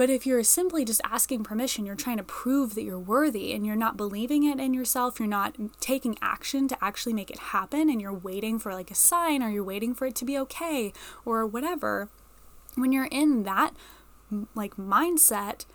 But 0.00 0.08
if 0.08 0.24
you're 0.24 0.42
simply 0.44 0.86
just 0.86 1.02
asking 1.04 1.44
permission, 1.44 1.84
you're 1.84 1.94
trying 1.94 2.16
to 2.16 2.22
prove 2.22 2.74
that 2.74 2.84
you're 2.84 2.98
worthy 2.98 3.52
and 3.52 3.66
you're 3.66 3.76
not 3.76 3.98
believing 3.98 4.44
it 4.44 4.58
in 4.58 4.72
yourself, 4.72 5.20
you're 5.20 5.28
not 5.28 5.56
taking 5.78 6.16
action 6.22 6.68
to 6.68 6.78
actually 6.82 7.12
make 7.12 7.30
it 7.30 7.38
happen, 7.38 7.90
and 7.90 8.00
you're 8.00 8.10
waiting 8.10 8.58
for 8.58 8.72
like 8.72 8.90
a 8.90 8.94
sign 8.94 9.42
or 9.42 9.50
you're 9.50 9.62
waiting 9.62 9.94
for 9.94 10.06
it 10.06 10.14
to 10.14 10.24
be 10.24 10.38
okay 10.38 10.94
or 11.26 11.46
whatever, 11.46 12.08
when 12.76 12.92
you're 12.92 13.08
in 13.10 13.42
that 13.42 13.74
like 14.54 14.76
mindset, 14.76 15.66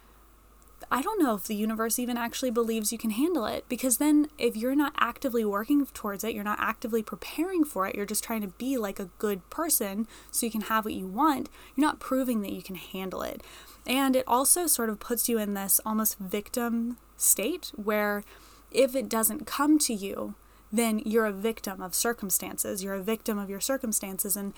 I 0.92 1.02
don't 1.02 1.22
know 1.22 1.36
if 1.36 1.46
the 1.46 1.56
universe 1.56 2.00
even 2.00 2.18
actually 2.18 2.52
believes 2.52 2.92
you 2.92 2.98
can 2.98 3.10
handle 3.10 3.46
it 3.46 3.66
because 3.68 3.98
then 3.98 4.28
if 4.38 4.56
you're 4.56 4.76
not 4.76 4.94
actively 4.98 5.44
working 5.44 5.86
towards 5.88 6.24
it, 6.24 6.34
you're 6.34 6.44
not 6.44 6.60
actively 6.60 7.02
preparing 7.02 7.64
for 7.64 7.88
it, 7.88 7.96
you're 7.96 8.06
just 8.06 8.24
trying 8.24 8.42
to 8.42 8.48
be 8.48 8.78
like 8.78 9.00
a 9.00 9.10
good 9.18 9.50
person 9.50 10.08
so 10.32 10.46
you 10.46 10.52
can 10.52 10.62
have 10.62 10.86
what 10.86 10.94
you 10.94 11.08
want, 11.08 11.50
you're 11.76 11.88
not 11.88 12.00
proving 12.00 12.42
that 12.42 12.54
you 12.54 12.62
can 12.62 12.76
handle 12.76 13.22
it. 13.22 13.42
And 13.88 14.16
it 14.16 14.24
also 14.28 14.68
sort 14.68 14.90
of 14.90 15.00
puts 15.00 15.30
you 15.30 15.38
in 15.38 15.54
this 15.54 15.80
almost 15.86 16.18
victim 16.18 16.98
state 17.18 17.72
where 17.76 18.24
if 18.72 18.96
it 18.96 19.10
doesn't 19.10 19.48
come 19.48 19.80
to 19.80 19.94
you, 19.94 20.36
then 20.72 21.02
you're 21.06 21.26
a 21.26 21.32
victim 21.32 21.82
of 21.82 21.96
circumstances. 21.96 22.84
You're 22.84 22.96
a 22.96 23.04
victim 23.04 23.38
of 23.38 23.50
your 23.50 23.62
circumstances. 23.62 24.36
And 24.36 24.54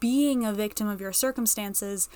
being 0.00 0.44
a 0.44 0.52
victim 0.52 0.88
of 0.88 1.00
your 1.00 1.12
circumstances 1.12 2.08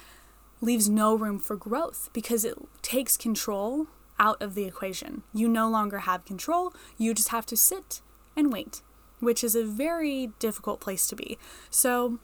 leaves 0.64 0.88
no 0.88 1.14
room 1.14 1.38
for 1.38 1.56
growth 1.56 2.10
because 2.12 2.44
it 2.44 2.56
takes 2.82 3.16
control 3.16 3.86
out 4.18 4.40
of 4.40 4.54
the 4.54 4.64
equation. 4.64 5.22
You 5.32 5.48
no 5.48 5.68
longer 5.68 6.00
have 6.00 6.24
control, 6.24 6.72
you 6.96 7.14
just 7.14 7.28
have 7.28 7.46
to 7.46 7.56
sit 7.56 8.00
and 8.36 8.52
wait, 8.52 8.82
which 9.20 9.44
is 9.44 9.54
a 9.54 9.64
very 9.64 10.30
difficult 10.38 10.80
place 10.80 11.06
to 11.08 11.16
be. 11.16 11.38
So, 11.70 12.18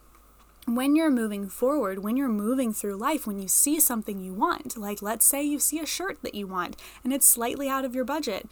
when 0.67 0.95
you're 0.95 1.11
moving 1.11 1.49
forward, 1.49 2.01
when 2.01 2.17
you're 2.17 2.29
moving 2.29 2.73
through 2.73 2.97
life, 2.97 3.27
when 3.27 3.41
you 3.41 3.49
see 3.49 3.81
something 3.81 4.21
you 4.21 4.33
want, 4.33 4.77
like 4.77 5.03
let's 5.03 5.25
say 5.25 5.43
you 5.43 5.59
see 5.59 5.81
a 5.81 5.87
shirt 5.87 6.19
that 6.23 6.35
you 6.35 6.47
want 6.47 6.77
and 7.03 7.13
it's 7.13 7.27
slightly 7.27 7.69
out 7.69 7.85
of 7.85 7.95
your 7.95 8.05
budget, 8.05 8.49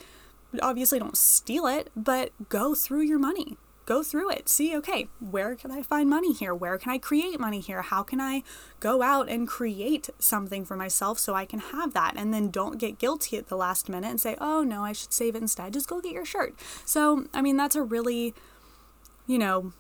obviously 0.62 0.98
don't 0.98 1.16
steal 1.16 1.66
it, 1.66 1.90
but 1.94 2.32
go 2.48 2.74
through 2.74 3.02
your 3.02 3.18
money. 3.18 3.56
Go 3.88 4.02
through 4.02 4.30
it. 4.32 4.50
See, 4.50 4.76
okay, 4.76 5.08
where 5.18 5.54
can 5.54 5.70
I 5.70 5.80
find 5.80 6.10
money 6.10 6.34
here? 6.34 6.54
Where 6.54 6.76
can 6.76 6.92
I 6.92 6.98
create 6.98 7.40
money 7.40 7.60
here? 7.60 7.80
How 7.80 8.02
can 8.02 8.20
I 8.20 8.42
go 8.80 9.00
out 9.00 9.30
and 9.30 9.48
create 9.48 10.10
something 10.18 10.66
for 10.66 10.76
myself 10.76 11.18
so 11.18 11.32
I 11.34 11.46
can 11.46 11.58
have 11.58 11.94
that? 11.94 12.12
And 12.14 12.34
then 12.34 12.50
don't 12.50 12.76
get 12.76 12.98
guilty 12.98 13.38
at 13.38 13.48
the 13.48 13.56
last 13.56 13.88
minute 13.88 14.10
and 14.10 14.20
say, 14.20 14.36
oh 14.42 14.62
no, 14.62 14.84
I 14.84 14.92
should 14.92 15.14
save 15.14 15.34
it 15.34 15.40
instead. 15.40 15.72
Just 15.72 15.88
go 15.88 16.02
get 16.02 16.12
your 16.12 16.26
shirt. 16.26 16.54
So, 16.84 17.28
I 17.32 17.40
mean, 17.40 17.56
that's 17.56 17.76
a 17.76 17.82
really, 17.82 18.34
you 19.26 19.38
know, 19.38 19.72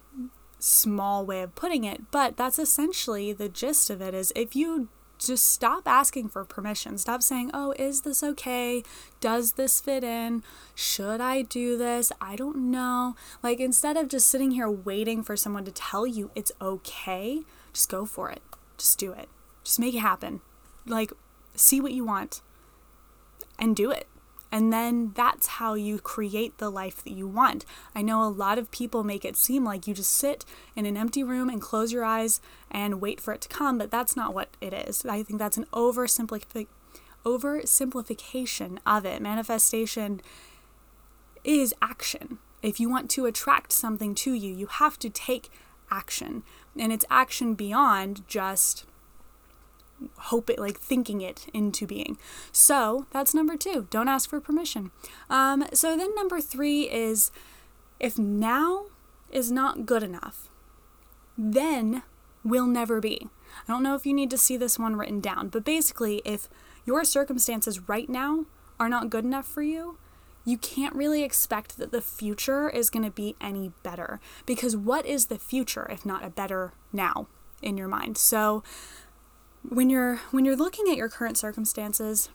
small 0.58 1.26
way 1.26 1.42
of 1.42 1.54
putting 1.54 1.84
it, 1.84 2.10
but 2.10 2.38
that's 2.38 2.58
essentially 2.58 3.34
the 3.34 3.50
gist 3.50 3.90
of 3.90 4.00
it 4.00 4.14
is 4.14 4.32
if 4.34 4.56
you 4.56 4.88
just 5.18 5.52
stop 5.52 5.86
asking 5.86 6.28
for 6.28 6.44
permission. 6.44 6.98
Stop 6.98 7.22
saying, 7.22 7.50
oh, 7.52 7.74
is 7.78 8.02
this 8.02 8.22
okay? 8.22 8.82
Does 9.20 9.52
this 9.52 9.80
fit 9.80 10.04
in? 10.04 10.42
Should 10.74 11.20
I 11.20 11.42
do 11.42 11.76
this? 11.76 12.12
I 12.20 12.36
don't 12.36 12.70
know. 12.70 13.16
Like, 13.42 13.60
instead 13.60 13.96
of 13.96 14.08
just 14.08 14.28
sitting 14.28 14.52
here 14.52 14.70
waiting 14.70 15.22
for 15.22 15.36
someone 15.36 15.64
to 15.64 15.72
tell 15.72 16.06
you 16.06 16.30
it's 16.34 16.52
okay, 16.60 17.42
just 17.72 17.90
go 17.90 18.06
for 18.06 18.30
it. 18.30 18.42
Just 18.76 18.98
do 18.98 19.12
it. 19.12 19.28
Just 19.64 19.80
make 19.80 19.94
it 19.94 19.98
happen. 19.98 20.40
Like, 20.86 21.12
see 21.54 21.80
what 21.80 21.92
you 21.92 22.04
want 22.04 22.40
and 23.58 23.74
do 23.74 23.90
it. 23.90 24.06
And 24.50 24.72
then 24.72 25.12
that's 25.14 25.46
how 25.46 25.74
you 25.74 25.98
create 25.98 26.58
the 26.58 26.70
life 26.70 27.04
that 27.04 27.12
you 27.12 27.28
want. 27.28 27.64
I 27.94 28.02
know 28.02 28.22
a 28.22 28.28
lot 28.28 28.58
of 28.58 28.70
people 28.70 29.04
make 29.04 29.24
it 29.24 29.36
seem 29.36 29.64
like 29.64 29.86
you 29.86 29.94
just 29.94 30.14
sit 30.14 30.44
in 30.74 30.86
an 30.86 30.96
empty 30.96 31.22
room 31.22 31.50
and 31.50 31.60
close 31.60 31.92
your 31.92 32.04
eyes 32.04 32.40
and 32.70 33.00
wait 33.00 33.20
for 33.20 33.34
it 33.34 33.42
to 33.42 33.48
come, 33.48 33.76
but 33.78 33.90
that's 33.90 34.16
not 34.16 34.34
what 34.34 34.56
it 34.60 34.72
is. 34.72 35.04
I 35.04 35.22
think 35.22 35.38
that's 35.38 35.58
an 35.58 35.66
oversimplification 35.72 36.66
oversimplification 37.24 38.78
of 38.86 39.04
it. 39.04 39.20
Manifestation 39.20 40.20
is 41.44 41.74
action. 41.82 42.38
If 42.62 42.80
you 42.80 42.88
want 42.88 43.10
to 43.10 43.26
attract 43.26 43.72
something 43.72 44.14
to 44.16 44.32
you, 44.32 44.52
you 44.52 44.66
have 44.66 44.98
to 45.00 45.10
take 45.10 45.50
action. 45.90 46.42
And 46.78 46.92
it's 46.92 47.04
action 47.10 47.54
beyond 47.54 48.26
just 48.28 48.84
hope 50.16 50.50
it 50.50 50.58
like 50.58 50.78
thinking 50.78 51.20
it 51.20 51.46
into 51.52 51.86
being. 51.86 52.18
So 52.52 53.06
that's 53.10 53.34
number 53.34 53.56
two. 53.56 53.86
Don't 53.90 54.08
ask 54.08 54.28
for 54.28 54.40
permission. 54.40 54.90
Um, 55.28 55.66
so 55.72 55.96
then 55.96 56.14
number 56.14 56.40
three 56.40 56.82
is 56.82 57.30
if 58.00 58.18
now 58.18 58.86
is 59.30 59.50
not 59.50 59.86
good 59.86 60.02
enough 60.02 60.48
then 61.38 62.02
will 62.42 62.66
never 62.66 63.00
be. 63.00 63.28
I 63.66 63.72
don't 63.72 63.82
know 63.82 63.94
if 63.94 64.04
you 64.04 64.12
need 64.12 64.30
to 64.30 64.38
see 64.38 64.56
this 64.56 64.78
one 64.78 64.96
written 64.96 65.20
down 65.20 65.48
but 65.48 65.64
basically 65.64 66.20
if 66.24 66.48
your 66.84 67.04
circumstances 67.04 67.88
right 67.88 68.08
now 68.08 68.46
are 68.80 68.88
not 68.88 69.10
good 69.10 69.24
enough 69.24 69.46
for 69.46 69.62
you 69.62 69.98
you 70.44 70.56
can't 70.56 70.94
really 70.94 71.22
expect 71.22 71.76
that 71.76 71.92
the 71.92 72.00
future 72.00 72.70
is 72.70 72.90
going 72.90 73.04
to 73.04 73.10
be 73.10 73.36
any 73.40 73.70
better 73.82 74.18
because 74.46 74.76
what 74.76 75.04
is 75.04 75.26
the 75.26 75.38
future 75.38 75.86
if 75.90 76.06
not 76.06 76.24
a 76.24 76.30
better 76.30 76.72
now 76.92 77.26
in 77.62 77.76
your 77.76 77.88
mind. 77.88 78.16
So 78.16 78.62
when 79.70 79.90
you're 79.90 80.16
when 80.30 80.44
you're 80.44 80.56
looking 80.56 80.86
at 80.90 80.96
your 80.96 81.08
current 81.08 81.38
circumstances, 81.38 82.28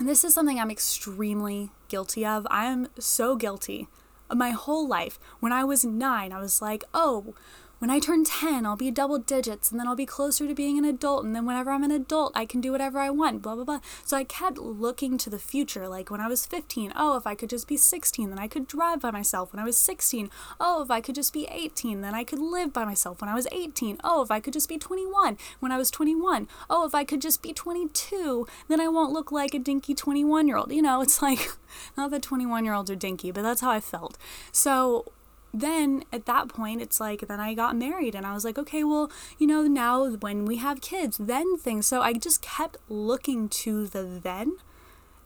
this 0.00 0.24
is 0.24 0.34
something 0.34 0.58
I'm 0.58 0.70
extremely 0.70 1.70
guilty 1.88 2.24
of. 2.24 2.46
I 2.50 2.66
am 2.66 2.88
so 2.98 3.36
guilty. 3.36 3.88
Of 4.30 4.38
my 4.38 4.50
whole 4.50 4.88
life, 4.88 5.18
when 5.40 5.52
I 5.52 5.62
was 5.64 5.84
nine, 5.84 6.32
I 6.32 6.40
was 6.40 6.62
like, 6.62 6.84
oh, 6.94 7.34
when 7.82 7.90
I 7.90 7.98
turn 7.98 8.22
10, 8.22 8.64
I'll 8.64 8.76
be 8.76 8.92
double 8.92 9.18
digits 9.18 9.72
and 9.72 9.80
then 9.80 9.88
I'll 9.88 9.96
be 9.96 10.06
closer 10.06 10.46
to 10.46 10.54
being 10.54 10.78
an 10.78 10.84
adult. 10.84 11.24
And 11.24 11.34
then 11.34 11.44
whenever 11.44 11.72
I'm 11.72 11.82
an 11.82 11.90
adult, 11.90 12.30
I 12.32 12.46
can 12.46 12.60
do 12.60 12.70
whatever 12.70 13.00
I 13.00 13.10
want, 13.10 13.42
blah, 13.42 13.56
blah, 13.56 13.64
blah. 13.64 13.80
So 14.04 14.16
I 14.16 14.22
kept 14.22 14.56
looking 14.56 15.18
to 15.18 15.28
the 15.28 15.40
future. 15.40 15.88
Like 15.88 16.08
when 16.08 16.20
I 16.20 16.28
was 16.28 16.46
15, 16.46 16.92
oh, 16.94 17.16
if 17.16 17.26
I 17.26 17.34
could 17.34 17.50
just 17.50 17.66
be 17.66 17.76
16, 17.76 18.30
then 18.30 18.38
I 18.38 18.46
could 18.46 18.68
drive 18.68 19.00
by 19.00 19.10
myself. 19.10 19.52
When 19.52 19.58
I 19.58 19.64
was 19.64 19.76
16, 19.76 20.30
oh, 20.60 20.82
if 20.82 20.92
I 20.92 21.00
could 21.00 21.16
just 21.16 21.32
be 21.32 21.48
18, 21.50 22.02
then 22.02 22.14
I 22.14 22.22
could 22.22 22.38
live 22.38 22.72
by 22.72 22.84
myself. 22.84 23.20
When 23.20 23.28
I 23.28 23.34
was 23.34 23.48
18, 23.50 23.98
oh, 24.04 24.22
if 24.22 24.30
I 24.30 24.38
could 24.38 24.52
just 24.52 24.68
be 24.68 24.78
21. 24.78 25.36
When 25.58 25.72
I 25.72 25.76
was 25.76 25.90
21, 25.90 26.46
oh, 26.70 26.86
if 26.86 26.94
I 26.94 27.02
could 27.02 27.20
just 27.20 27.42
be 27.42 27.52
22, 27.52 28.46
then 28.68 28.80
I 28.80 28.86
won't 28.86 29.12
look 29.12 29.32
like 29.32 29.54
a 29.54 29.58
dinky 29.58 29.92
21 29.92 30.46
year 30.46 30.56
old. 30.56 30.70
You 30.70 30.82
know, 30.82 31.00
it's 31.02 31.20
like, 31.20 31.50
not 31.96 32.12
that 32.12 32.22
21 32.22 32.64
year 32.64 32.74
olds 32.74 32.92
are 32.92 32.94
dinky, 32.94 33.32
but 33.32 33.42
that's 33.42 33.60
how 33.60 33.72
I 33.72 33.80
felt. 33.80 34.18
So 34.52 35.06
then 35.52 36.04
at 36.12 36.26
that 36.26 36.48
point 36.48 36.80
it's 36.80 37.00
like 37.00 37.26
then 37.28 37.40
I 37.40 37.54
got 37.54 37.76
married 37.76 38.14
and 38.14 38.26
I 38.26 38.32
was 38.32 38.44
like 38.44 38.58
okay 38.58 38.84
well 38.84 39.10
you 39.38 39.46
know 39.46 39.62
now 39.62 40.08
when 40.08 40.44
we 40.44 40.56
have 40.56 40.80
kids 40.80 41.18
then 41.18 41.56
things. 41.56 41.86
So 41.86 42.00
I 42.00 42.12
just 42.14 42.42
kept 42.42 42.76
looking 42.88 43.48
to 43.48 43.86
the 43.86 44.02
then 44.02 44.56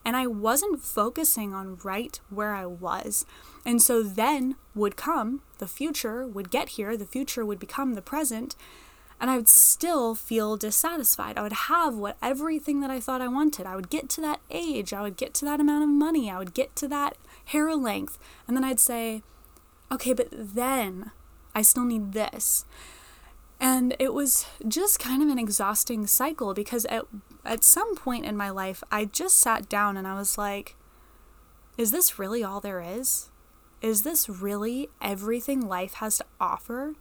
and 0.05 0.15
I 0.15 0.27
wasn't 0.27 0.81
focusing 0.81 1.53
on 1.53 1.79
right 1.83 2.17
where 2.29 2.55
I 2.55 2.65
was. 2.65 3.25
And 3.65 3.81
so 3.81 4.01
then 4.01 4.55
would 4.73 4.95
come 4.95 5.41
the 5.57 5.67
future 5.67 6.27
would 6.27 6.49
get 6.49 6.69
here 6.69 6.95
the 6.97 7.05
future 7.05 7.45
would 7.45 7.59
become 7.59 7.93
the 7.93 8.01
present 8.01 8.55
and 9.19 9.29
I 9.31 9.37
would 9.37 9.47
still 9.47 10.13
feel 10.15 10.57
dissatisfied. 10.57 11.37
I 11.37 11.41
would 11.41 11.53
have 11.53 11.95
what 11.95 12.17
everything 12.21 12.81
that 12.81 12.91
I 12.91 12.99
thought 12.99 13.21
I 13.21 13.27
wanted. 13.27 13.65
I 13.65 13.75
would 13.75 13.89
get 13.89 14.09
to 14.09 14.21
that 14.21 14.41
age, 14.51 14.93
I 14.93 15.01
would 15.01 15.17
get 15.17 15.33
to 15.35 15.45
that 15.45 15.59
amount 15.59 15.83
of 15.83 15.89
money, 15.89 16.29
I 16.29 16.37
would 16.37 16.53
get 16.53 16.75
to 16.77 16.87
that 16.89 17.17
hair 17.45 17.75
length, 17.75 18.19
and 18.47 18.55
then 18.55 18.63
I'd 18.63 18.79
say, 18.79 19.23
okay, 19.91 20.13
but 20.13 20.27
then 20.31 21.11
I 21.55 21.61
still 21.61 21.85
need 21.85 22.13
this. 22.13 22.65
And 23.59 23.95
it 23.97 24.13
was 24.13 24.45
just 24.67 24.99
kind 24.99 25.23
of 25.23 25.29
an 25.29 25.39
exhausting 25.39 26.05
cycle 26.05 26.53
because 26.53 26.85
at, 26.85 27.05
at 27.43 27.63
some 27.63 27.95
point 27.95 28.25
in 28.25 28.37
my 28.37 28.49
life, 28.49 28.83
I 28.91 29.05
just 29.05 29.39
sat 29.39 29.67
down 29.67 29.97
and 29.97 30.07
I 30.07 30.13
was 30.13 30.37
like, 30.37 30.75
is 31.77 31.91
this 31.91 32.19
really 32.19 32.43
all 32.43 32.59
there 32.59 32.81
is? 32.81 33.29
Is 33.81 34.03
this 34.03 34.29
really 34.29 34.89
everything 35.01 35.67
life 35.67 35.95
has 35.95 36.17
to 36.17 36.25
offer? 36.39 36.95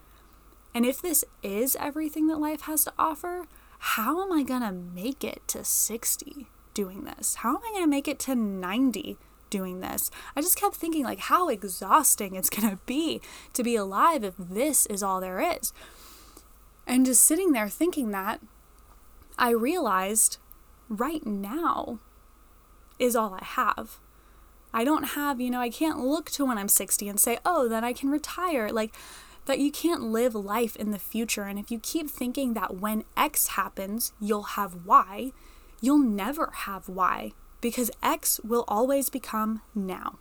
And 0.75 0.85
if 0.85 1.01
this 1.01 1.25
is 1.43 1.77
everything 1.81 2.27
that 2.29 2.39
life 2.39 2.63
has 2.63 2.85
to 2.85 2.93
offer, 2.99 3.47
how 3.79 4.23
am 4.23 4.33
I 4.33 4.43
going 4.43 4.63
to 4.63 4.73
make 4.73 5.25
it 5.25 5.43
to 5.49 5.65
60 5.65 6.49
doing 6.75 7.05
this? 7.05 7.37
How 7.37 7.51
am 7.51 7.63
I 7.67 7.71
going 7.73 7.85
to 7.85 7.91
make 7.91 8.09
it 8.09 8.19
to 8.21 8.35
90 8.35 9.19
doing 9.51 9.81
this. 9.81 10.11
I 10.35 10.41
just 10.41 10.59
kept 10.59 10.77
thinking, 10.77 11.05
like, 11.05 11.21
how 11.21 11.49
exhausting 11.49 12.35
it's 12.35 12.51
gonna 12.51 12.79
be 12.87 13.21
to 13.53 13.63
be 13.63 13.77
alive 13.77 14.25
if 14.25 14.35
this 14.39 14.87
is 14.87 15.03
all 15.03 15.21
there 15.21 15.41
is. 15.41 15.73
And 16.87 17.07
just 17.07 17.25
sitting 17.25 17.53
there 17.53 17.69
thinking 17.69 18.11
that, 18.11 18.41
I 19.39 19.51
realized 19.51 20.39
right 20.89 21.27
now 21.27 21.99
is 22.99 23.17
all 23.17 23.35
I 23.35 23.45
have. 23.45 23.99
I 24.73 24.85
don't 24.85 25.11
have, 25.11 25.41
you 25.41 25.51
know, 25.51 25.61
I 25.61 25.71
can't 25.71 26.01
look 26.01 26.31
to 26.33 26.45
when 26.45 26.59
I'm 26.59 26.69
60 26.69 27.09
and 27.09 27.19
say, 27.19 27.39
oh, 27.45 27.69
then 27.69 27.85
I 27.85 27.93
can 27.93 28.11
retire. 28.11 28.71
Like, 28.71 28.95
that 29.47 29.59
you 29.59 29.71
can't 29.71 30.03
live 30.03 30.35
life 30.35 30.77
in 30.77 30.91
the 30.91 30.99
future. 30.99 31.45
And 31.45 31.59
if 31.59 31.71
you 31.71 31.79
keep 31.79 32.11
thinking 32.11 32.55
that 32.55 32.77
when 32.77 33.05
X 33.17 33.49
happens, 33.49 34.13
you'll 34.21 34.43
have 34.43 34.85
Y, 34.85 35.33
you'll 35.81 35.99
never 35.99 36.51
have 36.53 36.89
Y 36.89 37.33
because 37.61 37.91
X 38.03 38.41
will 38.45 38.65
always 38.69 39.11
become 39.11 39.63
now. 39.75 40.19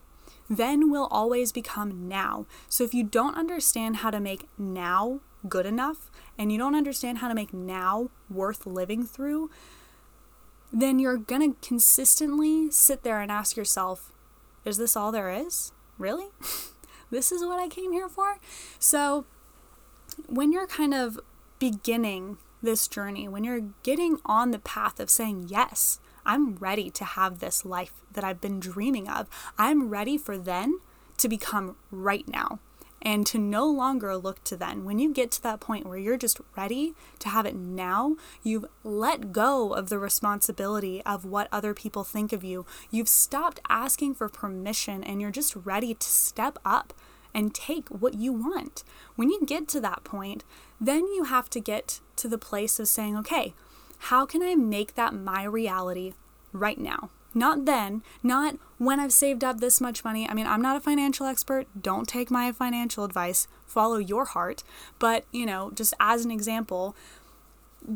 Then 0.50 0.92
will 0.92 1.08
always 1.10 1.52
become 1.52 2.08
now. 2.08 2.46
So 2.70 2.84
if 2.84 2.94
you 2.94 3.04
don't 3.04 3.36
understand 3.36 3.98
how 3.98 4.12
to 4.12 4.20
make 4.20 4.48
now 4.58 5.22
good 5.48 5.66
enough 5.66 6.12
and 6.38 6.52
you 6.52 6.58
don't 6.58 6.76
understand 6.76 7.20
how 7.20 7.28
to 7.28 7.36
make 7.36 7.54
now 7.54 8.10
worth 8.30 8.66
living 8.66 9.06
through, 9.06 9.50
then 10.72 11.00
you're 11.00 11.18
to 11.18 11.56
consistently 11.62 12.70
sit 12.72 13.04
there 13.04 13.22
and 13.22 13.32
ask 13.32 13.56
yourself, 13.56 14.12
is 14.64 14.78
this 14.78 14.96
all 14.96 15.12
there 15.12 15.32
is? 15.32 15.72
Really? 15.98 16.28
this 17.10 17.32
is 17.32 17.44
what 17.44 17.60
I 17.60 17.68
came 17.68 17.94
here 17.94 18.10
for? 18.10 18.40
So 18.80 19.26
when 20.28 20.52
you're 20.52 20.68
kind 20.68 20.94
of 20.94 21.20
beginning 21.60 22.38
this 22.62 22.88
journey, 22.88 23.28
when 23.28 23.44
you're 23.44 23.72
getting 23.84 24.18
on 24.26 24.52
the 24.52 24.60
path 24.60 25.00
of 25.00 25.10
saying, 25.10 25.46
yes, 25.48 26.00
I'm 26.26 26.56
ready 26.56 26.90
to 26.92 27.06
have 27.06 27.40
this 27.40 27.66
life 27.66 27.94
that 28.12 28.24
I've 28.24 28.42
been 28.42 28.60
dreaming 28.60 29.08
of. 29.08 29.28
I'm 29.58 29.90
ready 29.90 30.18
for 30.18 30.38
then 30.38 30.80
to 31.18 31.30
become 31.30 31.76
right 31.92 32.28
now 32.28 32.60
and 33.06 33.26
to 33.28 33.38
no 33.38 33.68
longer 33.68 34.18
look 34.18 34.44
to 34.46 34.58
then. 34.58 34.84
When 34.84 34.98
you 34.98 35.14
get 35.14 35.30
to 35.32 35.44
that 35.44 35.60
point 35.60 35.86
where 35.86 35.98
you're 35.98 36.18
just 36.18 36.42
ready 36.58 36.96
to 37.20 37.30
have 37.30 37.46
it 37.46 37.56
now, 37.56 38.18
you've 38.42 38.66
let 38.84 39.32
go 39.32 39.74
of 39.74 39.90
the 39.90 40.00
responsibility 40.00 41.04
of 41.06 41.24
what 41.24 41.48
other 41.52 41.76
people 41.76 42.04
think 42.04 42.34
of 42.34 42.44
you. 42.44 42.66
You've 42.90 43.08
stopped 43.08 43.60
asking 43.70 44.16
for 44.16 44.28
permission 44.28 45.04
and 45.04 45.22
you're 45.22 45.30
just 45.30 45.56
ready 45.56 45.94
to 45.94 46.08
step 46.08 46.58
up 46.66 46.94
and 47.32 47.54
take 47.54 47.90
what 47.90 48.16
you 48.16 48.34
want. 48.34 48.84
When 49.16 49.30
you 49.30 49.46
get 49.46 49.68
to 49.70 49.82
that 49.82 50.04
point, 50.04 50.44
then 50.82 51.06
you 51.08 51.26
have 51.26 51.50
to 51.52 51.60
get 51.60 52.00
to 52.16 52.28
the 52.28 52.38
place 52.38 52.80
of 52.80 52.88
saying, 52.88 53.16
okay, 53.18 53.54
how 54.10 54.26
can 54.26 54.44
I 54.44 54.54
make 54.54 54.94
that 54.96 55.14
my 55.14 55.44
reality 55.44 56.14
right 56.52 56.78
now? 56.78 57.10
Not 57.34 57.66
then, 57.66 58.04
not 58.22 58.56
when 58.78 59.00
I've 59.00 59.12
saved 59.12 59.44
up 59.44 59.60
this 59.60 59.82
much 59.82 60.04
money. 60.04 60.30
I 60.30 60.34
mean, 60.34 60.46
I'm 60.46 60.62
not 60.62 60.78
a 60.78 60.80
financial 60.80 61.26
expert. 61.26 61.68
Don't 61.82 62.08
take 62.08 62.30
my 62.30 62.52
financial 62.52 63.04
advice. 63.04 63.48
Follow 63.66 63.98
your 63.98 64.26
heart. 64.26 64.64
But, 65.00 65.26
you 65.32 65.46
know, 65.46 65.72
just 65.72 65.94
as 66.00 66.24
an 66.24 66.30
example, 66.30 66.96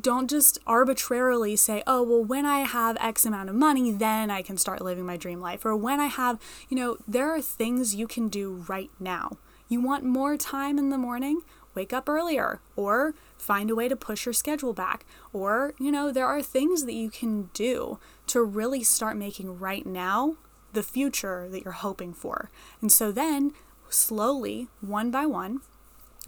don't 0.02 0.30
just 0.30 0.58
arbitrarily 0.66 1.56
say, 1.56 1.84
oh, 1.86 2.02
well, 2.02 2.24
when 2.24 2.46
I 2.46 2.62
have 2.62 2.98
X 3.00 3.26
amount 3.26 3.50
of 3.50 3.56
money, 3.56 3.92
then 3.92 4.32
I 4.32 4.42
can 4.42 4.58
start 4.58 4.82
living 4.82 5.06
my 5.06 5.16
dream 5.16 5.40
life. 5.40 5.64
Or 5.64 5.76
when 5.76 6.00
I 6.00 6.08
have, 6.08 6.40
you 6.70 6.76
know, 6.76 6.98
there 7.08 7.34
are 7.34 7.42
things 7.42 7.96
you 7.96 8.08
can 8.08 8.30
do 8.30 8.66
right 8.68 8.90
now. 9.00 9.38
You 9.68 9.80
want 9.80 10.04
more 10.04 10.38
time 10.38 10.80
in 10.80 10.90
the 10.90 10.98
morning? 10.98 11.42
Wake 11.76 11.94
up 11.94 12.10
earlier. 12.10 12.60
Or 12.76 13.14
find 13.40 13.72
a 13.72 13.76
way 13.76 13.88
to 13.88 13.96
push 13.96 14.26
your 14.26 14.34
schedule 14.34 14.74
back. 14.74 15.06
Or, 15.34 15.74
you 15.80 15.92
know, 15.92 16.12
there 16.12 16.28
are 16.28 16.42
things 16.42 16.86
that 16.86 16.94
you 16.94 17.10
can 17.10 17.50
do 17.54 18.00
to 18.28 18.44
really 18.44 18.84
start 18.84 19.18
making 19.18 19.58
right 19.58 19.86
now 19.86 20.36
the 20.74 20.84
future 20.84 21.48
that 21.50 21.64
you're 21.64 21.74
hoping 21.74 22.14
for. 22.14 22.52
And 22.82 22.92
so 22.92 23.12
then, 23.12 23.54
slowly, 23.90 24.68
one 24.82 25.10
by 25.10 25.26
one, 25.26 25.62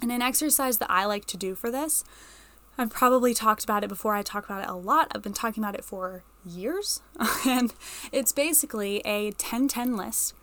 and 0.02 0.12
an 0.12 0.22
exercise 0.22 0.80
that 0.80 0.90
I 0.90 1.06
like 1.06 1.26
to 1.26 1.38
do 1.38 1.54
for 1.54 1.70
this, 1.70 2.04
I've 2.78 2.90
probably 2.90 3.34
talked 3.34 3.64
about 3.64 3.84
it 3.84 3.88
before. 3.88 4.16
I 4.16 4.24
talk 4.24 4.46
about 4.46 4.64
it 4.64 4.70
a 4.70 4.76
lot. 4.76 5.12
I've 5.14 5.22
been 5.22 5.34
talking 5.34 5.64
about 5.64 5.76
it 5.76 5.86
for 5.86 6.24
years. 6.46 7.02
and 7.46 7.74
it's 8.12 8.32
basically 8.32 9.02
a 9.06 9.32
10 9.32 9.68
10 9.68 9.96
list. 9.96 10.34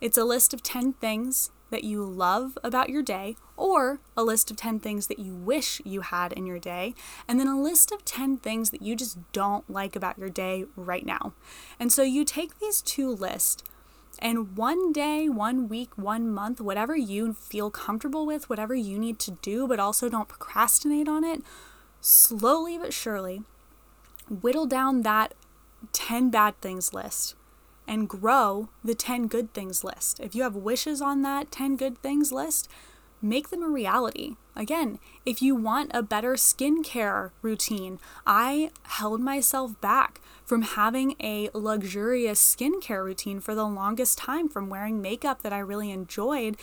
It's 0.00 0.18
a 0.18 0.24
list 0.24 0.52
of 0.52 0.62
10 0.62 0.94
things 0.94 1.50
that 1.74 1.82
you 1.84 2.04
love 2.04 2.56
about 2.62 2.88
your 2.88 3.02
day, 3.02 3.36
or 3.56 3.98
a 4.16 4.22
list 4.22 4.48
of 4.48 4.56
10 4.56 4.78
things 4.78 5.08
that 5.08 5.18
you 5.18 5.34
wish 5.34 5.82
you 5.84 6.02
had 6.02 6.32
in 6.32 6.46
your 6.46 6.60
day, 6.60 6.94
and 7.26 7.40
then 7.40 7.48
a 7.48 7.60
list 7.60 7.90
of 7.90 8.04
10 8.04 8.36
things 8.36 8.70
that 8.70 8.80
you 8.80 8.94
just 8.94 9.18
don't 9.32 9.68
like 9.68 9.96
about 9.96 10.16
your 10.16 10.30
day 10.30 10.66
right 10.76 11.04
now. 11.04 11.32
And 11.80 11.92
so 11.92 12.04
you 12.04 12.24
take 12.24 12.60
these 12.60 12.80
two 12.80 13.10
lists, 13.10 13.64
and 14.20 14.56
one 14.56 14.92
day, 14.92 15.28
one 15.28 15.68
week, 15.68 15.98
one 15.98 16.30
month, 16.30 16.60
whatever 16.60 16.96
you 16.96 17.32
feel 17.32 17.72
comfortable 17.72 18.24
with, 18.24 18.48
whatever 18.48 18.76
you 18.76 18.96
need 18.96 19.18
to 19.18 19.32
do, 19.32 19.66
but 19.66 19.80
also 19.80 20.08
don't 20.08 20.28
procrastinate 20.28 21.08
on 21.08 21.24
it, 21.24 21.42
slowly 22.00 22.78
but 22.78 22.92
surely 22.94 23.42
whittle 24.28 24.66
down 24.66 25.02
that 25.02 25.34
10 25.92 26.30
bad 26.30 26.58
things 26.60 26.94
list 26.94 27.34
and 27.86 28.08
grow 28.08 28.68
the 28.82 28.94
10 28.94 29.26
good 29.26 29.52
things 29.52 29.84
list. 29.84 30.20
If 30.20 30.34
you 30.34 30.42
have 30.42 30.56
wishes 30.56 31.00
on 31.00 31.22
that 31.22 31.50
10 31.50 31.76
good 31.76 31.98
things 31.98 32.32
list, 32.32 32.68
make 33.20 33.50
them 33.50 33.62
a 33.62 33.68
reality. 33.68 34.36
Again, 34.56 34.98
if 35.26 35.42
you 35.42 35.54
want 35.54 35.90
a 35.94 36.02
better 36.02 36.34
skincare 36.34 37.30
routine, 37.42 37.98
I 38.26 38.70
held 38.84 39.20
myself 39.20 39.80
back 39.80 40.20
from 40.44 40.62
having 40.62 41.16
a 41.20 41.50
luxurious 41.54 42.54
skincare 42.54 43.04
routine 43.04 43.40
for 43.40 43.54
the 43.54 43.66
longest 43.66 44.18
time, 44.18 44.48
from 44.48 44.68
wearing 44.68 45.02
makeup 45.02 45.42
that 45.42 45.52
I 45.52 45.58
really 45.58 45.90
enjoyed 45.90 46.56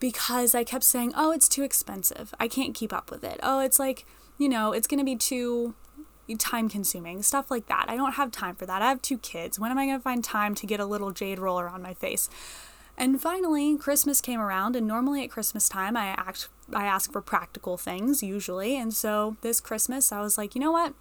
because 0.00 0.54
I 0.54 0.64
kept 0.64 0.84
saying, 0.84 1.12
oh, 1.14 1.30
it's 1.30 1.48
too 1.48 1.62
expensive. 1.62 2.34
I 2.40 2.48
can't 2.48 2.74
keep 2.74 2.92
up 2.92 3.10
with 3.10 3.22
it. 3.22 3.38
Oh, 3.42 3.60
it's 3.60 3.78
like, 3.78 4.06
you 4.38 4.48
know, 4.48 4.72
it's 4.72 4.86
going 4.86 4.98
to 4.98 5.04
be 5.04 5.16
too 5.16 5.74
time 6.38 6.68
consuming, 6.68 7.22
stuff 7.22 7.50
like 7.50 7.66
that. 7.66 7.86
I 7.88 7.96
don't 7.96 8.12
have 8.12 8.30
time 8.30 8.54
for 8.54 8.66
that. 8.66 8.82
I 8.82 8.88
have 8.88 9.02
two 9.02 9.18
kids. 9.18 9.58
When 9.58 9.70
am 9.70 9.78
I 9.78 9.86
going 9.86 9.98
to 9.98 10.02
find 10.02 10.22
time 10.22 10.54
to 10.56 10.66
get 10.66 10.80
a 10.80 10.86
little 10.86 11.10
jade 11.10 11.38
roller 11.38 11.68
on 11.68 11.82
my 11.82 11.94
face? 11.94 12.28
And 13.00 13.18
finally, 13.18 13.78
Christmas 13.78 14.20
came 14.20 14.40
around, 14.40 14.76
and 14.76 14.86
normally 14.86 15.24
at 15.24 15.30
Christmas 15.30 15.70
time, 15.70 15.96
I 15.96 16.08
act 16.08 16.48
I 16.72 16.84
ask 16.84 17.10
for 17.10 17.22
practical 17.22 17.76
things 17.76 18.22
usually. 18.22 18.76
And 18.76 18.92
so 18.92 19.36
this 19.40 19.60
Christmas, 19.60 20.12
I 20.12 20.20
was 20.20 20.36
like, 20.36 20.54
you 20.54 20.60
know 20.60 20.70
what? 20.70 20.92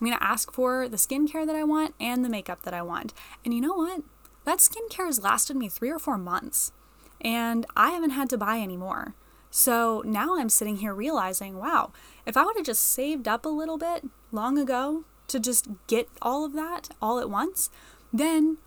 I'm 0.00 0.06
gonna 0.06 0.18
ask 0.20 0.52
for 0.52 0.88
the 0.88 0.96
skincare 0.96 1.44
that 1.44 1.56
I 1.56 1.64
want 1.64 1.94
and 1.98 2.24
the 2.24 2.28
makeup 2.28 2.62
that 2.62 2.74
I 2.74 2.82
want. 2.82 3.12
And 3.44 3.52
you 3.52 3.60
know 3.60 3.74
what? 3.74 4.02
That 4.44 4.58
skincare 4.58 5.06
has 5.06 5.22
lasted 5.22 5.56
me 5.56 5.68
three 5.68 5.90
or 5.90 5.98
four 5.98 6.16
months, 6.16 6.70
and 7.20 7.66
I 7.76 7.90
haven't 7.90 8.10
had 8.10 8.30
to 8.30 8.38
buy 8.38 8.58
any 8.58 8.76
more. 8.76 9.14
So 9.50 10.02
now 10.04 10.38
I'm 10.38 10.48
sitting 10.50 10.76
here 10.76 10.94
realizing, 10.94 11.56
wow, 11.56 11.90
if 12.28 12.36
I 12.36 12.44
would 12.44 12.56
have 12.56 12.66
just 12.66 12.82
saved 12.82 13.26
up 13.26 13.46
a 13.46 13.48
little 13.48 13.78
bit 13.78 14.04
long 14.30 14.58
ago 14.58 15.04
to 15.28 15.40
just 15.40 15.66
get 15.86 16.08
all 16.20 16.44
of 16.44 16.52
that 16.52 16.90
all 17.00 17.18
at 17.18 17.30
once, 17.30 17.70
then 18.12 18.58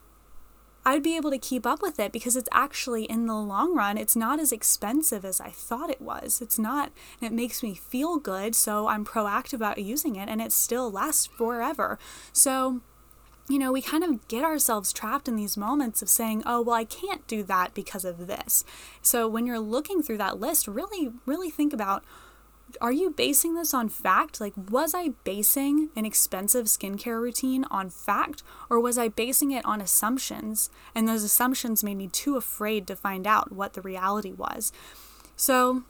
I'd 0.83 1.03
be 1.03 1.15
able 1.15 1.29
to 1.29 1.37
keep 1.37 1.67
up 1.67 1.79
with 1.79 1.99
it 1.99 2.11
because 2.11 2.35
it's 2.35 2.49
actually 2.51 3.03
in 3.03 3.27
the 3.27 3.35
long 3.35 3.75
run, 3.75 3.99
it's 3.99 4.15
not 4.15 4.39
as 4.39 4.51
expensive 4.51 5.23
as 5.23 5.39
I 5.39 5.49
thought 5.49 5.91
it 5.91 6.01
was. 6.01 6.41
It's 6.41 6.57
not, 6.57 6.91
it 7.21 7.31
makes 7.31 7.61
me 7.61 7.75
feel 7.75 8.17
good, 8.17 8.55
so 8.55 8.87
I'm 8.87 9.05
proactive 9.05 9.53
about 9.53 9.77
using 9.77 10.15
it 10.15 10.27
and 10.27 10.41
it 10.41 10.51
still 10.51 10.89
lasts 10.89 11.27
forever. 11.27 11.99
So, 12.33 12.81
you 13.47 13.59
know, 13.59 13.71
we 13.71 13.83
kind 13.83 14.03
of 14.03 14.27
get 14.27 14.43
ourselves 14.43 14.91
trapped 14.91 15.27
in 15.27 15.35
these 15.35 15.55
moments 15.55 16.01
of 16.01 16.09
saying, 16.09 16.41
oh, 16.47 16.61
well, 16.61 16.75
I 16.75 16.85
can't 16.85 17.27
do 17.27 17.43
that 17.43 17.75
because 17.75 18.05
of 18.05 18.25
this. 18.25 18.63
So 19.03 19.27
when 19.27 19.45
you're 19.45 19.59
looking 19.59 20.01
through 20.01 20.17
that 20.17 20.39
list, 20.39 20.67
really, 20.67 21.11
really 21.27 21.51
think 21.51 21.73
about 21.73 22.03
are 22.79 22.91
you 22.91 23.09
basing 23.09 23.55
this 23.55 23.73
on 23.73 23.89
fact? 23.89 24.39
Like, 24.39 24.53
was 24.69 24.93
I 24.93 25.09
basing 25.23 25.89
an 25.95 26.05
expensive 26.05 26.65
skincare 26.65 27.21
routine 27.21 27.65
on 27.71 27.89
fact, 27.89 28.43
or 28.69 28.79
was 28.79 28.97
I 28.97 29.07
basing 29.07 29.51
it 29.51 29.65
on 29.65 29.81
assumptions? 29.81 30.69
And 30.93 31.07
those 31.07 31.23
assumptions 31.23 31.83
made 31.83 31.97
me 31.97 32.07
too 32.07 32.37
afraid 32.37 32.87
to 32.87 32.95
find 32.95 33.25
out 33.25 33.51
what 33.51 33.73
the 33.73 33.81
reality 33.81 34.31
was. 34.31 34.71
So, 35.35 35.83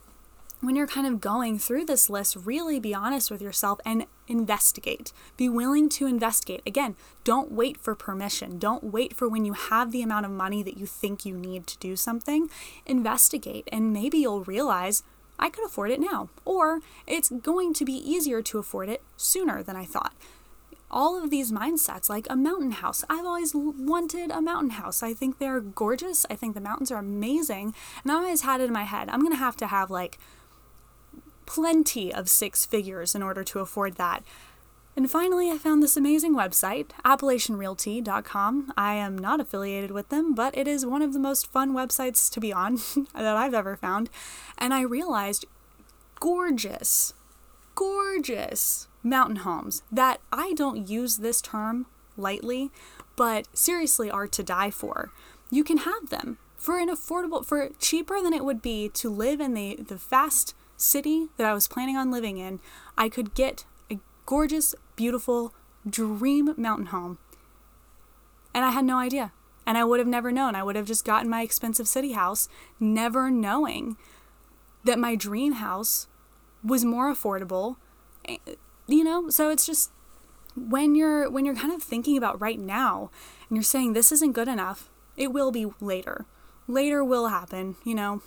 when 0.62 0.76
you're 0.76 0.88
kind 0.88 1.08
of 1.08 1.20
going 1.20 1.58
through 1.58 1.86
this 1.86 2.10
list, 2.10 2.38
really 2.44 2.80
be 2.80 2.94
honest 2.94 3.32
with 3.32 3.41
yourself 3.41 3.80
and 3.84 4.06
investigate. 4.28 5.12
Be 5.36 5.50
willing 5.50 5.89
to 5.89 6.06
investigate. 6.06 6.62
Again, 6.67 6.96
don't 7.24 7.52
wait 7.52 7.78
for 7.78 7.96
permission. 7.96 8.60
Don't 8.60 8.84
wait 8.84 9.15
for 9.15 9.28
when 9.28 9.44
you 9.44 9.54
have 9.54 9.91
the 9.91 10.04
amount 10.04 10.28
of 10.28 10.32
money 10.32 10.62
that 10.62 10.78
you 10.78 10.86
think 10.86 11.26
you 11.26 11.36
need 11.36 11.65
to 11.65 11.78
do 11.80 11.96
something. 11.96 12.48
Investigate, 12.86 13.67
and 13.72 13.91
maybe 13.91 14.20
you'll 14.20 14.44
realize 14.44 15.02
I 15.42 15.50
could 15.50 15.66
afford 15.66 15.90
it 15.90 16.00
now, 16.00 16.30
or 16.46 16.82
it's 17.08 17.30
going 17.30 17.74
to 17.74 17.84
be 17.84 17.94
easier 17.94 18.42
to 18.44 18.60
afford 18.60 18.90
it 18.90 19.02
sooner 19.18 19.64
than 19.64 19.76
I 19.76 19.86
thought. 19.86 20.14
All 20.92 21.22
of 21.22 21.30
these 21.30 21.52
mindsets, 21.52 22.10
like 22.10 22.28
a 22.30 22.36
mountain 22.36 22.72
house. 22.72 23.04
I've 23.10 23.26
always 23.26 23.54
wanted 23.56 24.30
a 24.30 24.42
mountain 24.42 24.72
house. 24.72 25.02
I 25.02 25.14
think 25.14 25.40
they're 25.40 25.62
gorgeous. 25.62 26.26
I 26.30 26.36
think 26.36 26.54
the 26.54 26.62
mountains 26.62 26.92
are 26.92 27.00
amazing. 27.00 27.74
And 28.04 28.12
I 28.12 28.16
always 28.16 28.42
had 28.42 28.62
it 28.62 28.66
in 28.66 28.74
my 28.74 28.84
head 28.84 29.10
I'm 29.10 29.22
going 29.22 29.32
to 29.32 29.38
have 29.38 29.58
to 29.58 29.68
have 29.68 29.90
like 29.90 30.20
plenty 31.46 32.14
of 32.14 32.30
six 32.30 32.66
figures 32.66 33.16
in 33.16 33.24
order 33.24 33.44
to 33.44 33.60
afford 33.60 33.96
that. 33.96 34.24
And 35.02 35.10
finally, 35.10 35.50
I 35.50 35.58
found 35.58 35.82
this 35.82 35.98
amazing 35.98 36.36
website, 36.36 36.90
AppalachianRealty.com. 37.04 38.72
I 38.78 38.94
am 38.94 39.18
not 39.18 39.40
affiliated 39.40 39.90
with 39.90 40.10
them, 40.10 40.36
but 40.36 40.56
it 40.56 40.68
is 40.68 40.86
one 40.86 41.02
of 41.02 41.14
the 41.14 41.20
most 41.20 41.52
fun 41.52 41.74
websites 41.74 42.32
to 42.32 42.40
be 42.40 42.54
on 42.54 42.76
that 43.16 43.36
I've 43.36 43.56
ever 43.56 43.76
found. 43.76 44.12
And 44.60 44.76
I 44.76 44.82
realized 44.82 45.46
gorgeous, 46.20 47.16
gorgeous 47.74 48.90
mountain 49.02 49.38
homes 49.38 49.82
that 49.92 50.22
I 50.32 50.54
don't 50.54 50.88
use 50.88 51.18
this 51.18 51.42
term 51.42 51.88
lightly, 52.16 52.70
but 53.16 53.48
seriously 53.58 54.12
are 54.12 54.28
to 54.28 54.44
die 54.44 54.70
for. 54.70 55.10
You 55.50 55.64
can 55.64 55.78
have 55.78 56.10
them 56.10 56.38
for 56.58 56.78
an 56.78 56.90
affordable, 56.90 57.44
for 57.44 57.70
cheaper 57.80 58.22
than 58.22 58.34
it 58.34 58.46
would 58.46 58.62
be 58.62 58.88
to 58.90 59.10
live 59.10 59.42
in 59.42 59.56
the, 59.56 59.78
the 59.78 59.98
fast 59.98 60.54
city 60.78 61.30
that 61.38 61.48
I 61.48 61.56
was 61.56 61.68
planning 61.68 61.98
on 61.98 62.12
living 62.12 62.38
in. 62.38 62.60
I 63.00 63.10
could 63.10 63.34
get 63.34 63.66
a 63.90 63.98
gorgeous, 64.28 64.76
beautiful, 65.02 65.52
dream 65.90 66.54
mountain 66.58 66.86
home. 66.86 67.18
And 68.54 68.64
I 68.64 68.70
had 68.70 68.86
no 68.86 69.00
idea. 69.00 69.32
And 69.66 69.76
I 69.76 69.84
would 69.84 69.98
have 69.98 70.08
never 70.08 70.32
known. 70.32 70.54
I 70.54 70.62
would 70.62 70.76
have 70.76 70.86
just 70.86 71.04
gotten 71.04 71.28
my 71.28 71.42
expensive 71.42 71.88
city 71.88 72.12
house, 72.12 72.48
never 72.80 73.32
knowing 73.32 73.98
that 74.84 75.00
my 75.00 75.16
dream 75.16 75.54
house 75.54 76.08
was 76.64 76.86
more 76.86 77.12
affordable. 77.12 77.78
Eh, 78.26 78.38
you 78.86 79.04
know, 79.04 79.28
so 79.32 79.50
it's 79.50 79.66
just 79.66 79.90
when 80.56 80.94
you're 80.94 81.28
when 81.32 81.46
you're 81.46 81.56
kind 81.56 81.74
of 81.74 81.82
thinking 81.82 82.16
about 82.16 82.40
right 82.40 82.60
now 82.60 83.10
and 83.50 83.58
you're 83.58 83.64
saying 83.64 83.94
this 83.94 84.12
isn't 84.12 84.34
good 84.34 84.48
enough, 84.48 84.92
it 85.18 85.34
will 85.34 85.52
be 85.52 85.66
later. 85.80 86.28
Later 86.68 87.04
will 87.04 87.30
happen, 87.30 87.76
you 87.84 87.96
know. 87.96 88.22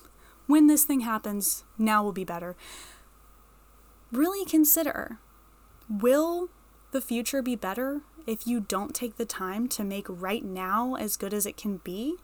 When 0.49 0.67
this 0.67 0.83
thing 0.83 1.01
happens, 1.01 1.63
now 1.79 2.03
will 2.03 2.13
be 2.13 2.25
better. 2.25 2.57
Really 4.11 4.45
consider 4.45 5.21
Will 5.89 6.49
the 6.95 7.01
future 7.01 7.43
be 7.43 7.57
better 7.57 8.01
if 8.25 8.47
you 8.47 8.61
don't 8.61 8.95
take 8.95 9.17
the 9.17 9.27
time 9.27 9.69
to 9.69 9.85
make 9.85 10.07
right 10.09 10.45
now 10.45 10.95
as 10.95 11.19
good 11.19 11.35
as 11.35 11.45
it 11.45 11.57
can 11.57 11.79
be? 11.79 12.15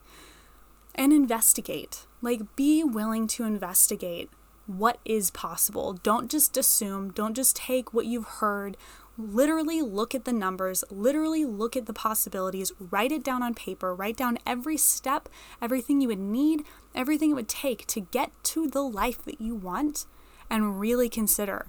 And 0.94 1.12
investigate. 1.12 2.06
Like, 2.22 2.56
be 2.56 2.82
willing 2.84 3.26
to 3.28 3.44
investigate 3.44 4.30
what 4.66 4.98
is 5.04 5.30
possible. 5.30 5.94
Don't 5.94 6.30
just 6.30 6.56
assume, 6.56 7.10
don't 7.10 7.34
just 7.34 7.56
take 7.56 7.92
what 7.92 8.06
you've 8.06 8.24
heard. 8.24 8.76
Literally 9.18 9.82
look 9.82 10.14
at 10.14 10.24
the 10.24 10.32
numbers, 10.32 10.84
literally 10.88 11.44
look 11.44 11.76
at 11.76 11.86
the 11.86 11.92
possibilities, 11.92 12.72
write 12.78 13.10
it 13.10 13.24
down 13.24 13.42
on 13.42 13.54
paper, 13.54 13.92
write 13.92 14.16
down 14.16 14.38
every 14.46 14.76
step, 14.76 15.28
everything 15.60 16.00
you 16.00 16.08
would 16.08 16.20
need, 16.20 16.62
everything 16.94 17.32
it 17.32 17.34
would 17.34 17.48
take 17.48 17.86
to 17.88 18.00
get 18.00 18.30
to 18.44 18.68
the 18.68 18.82
life 18.82 19.24
that 19.24 19.40
you 19.40 19.54
want, 19.54 20.06
and 20.48 20.78
really 20.78 21.08
consider 21.08 21.66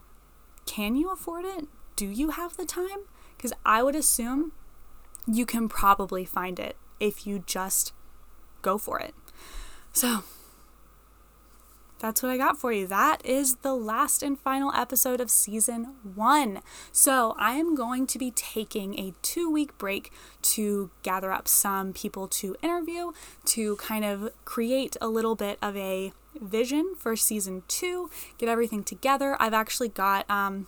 can 0.65 0.95
you 0.95 1.09
afford 1.11 1.43
it? 1.43 1.67
Do 2.01 2.07
you 2.07 2.31
have 2.31 2.57
the 2.57 2.65
time? 2.65 3.05
Because 3.37 3.53
I 3.63 3.83
would 3.83 3.95
assume 3.95 4.53
you 5.27 5.45
can 5.45 5.69
probably 5.69 6.25
find 6.25 6.59
it 6.59 6.75
if 6.99 7.27
you 7.27 7.43
just 7.45 7.93
go 8.63 8.79
for 8.79 8.99
it. 8.99 9.13
So, 9.93 10.23
that's 11.99 12.23
what 12.23 12.31
I 12.31 12.37
got 12.37 12.57
for 12.57 12.73
you. 12.73 12.87
That 12.87 13.23
is 13.23 13.57
the 13.57 13.75
last 13.75 14.23
and 14.23 14.39
final 14.39 14.73
episode 14.73 15.21
of 15.21 15.29
season 15.29 15.93
one. 16.15 16.61
So, 16.91 17.35
I 17.37 17.51
am 17.57 17.75
going 17.75 18.07
to 18.07 18.17
be 18.17 18.31
taking 18.31 18.97
a 18.97 19.13
two 19.21 19.51
week 19.51 19.77
break 19.77 20.11
to 20.53 20.89
gather 21.03 21.31
up 21.31 21.47
some 21.47 21.93
people 21.93 22.27
to 22.29 22.55
interview, 22.63 23.11
to 23.45 23.75
kind 23.75 24.03
of 24.03 24.31
create 24.43 24.97
a 24.99 25.07
little 25.07 25.35
bit 25.35 25.59
of 25.61 25.77
a 25.77 26.13
vision 26.41 26.95
for 26.97 27.15
season 27.15 27.61
two, 27.67 28.09
get 28.39 28.49
everything 28.49 28.83
together. 28.83 29.37
I've 29.39 29.53
actually 29.53 29.89
got, 29.89 30.27
um, 30.31 30.65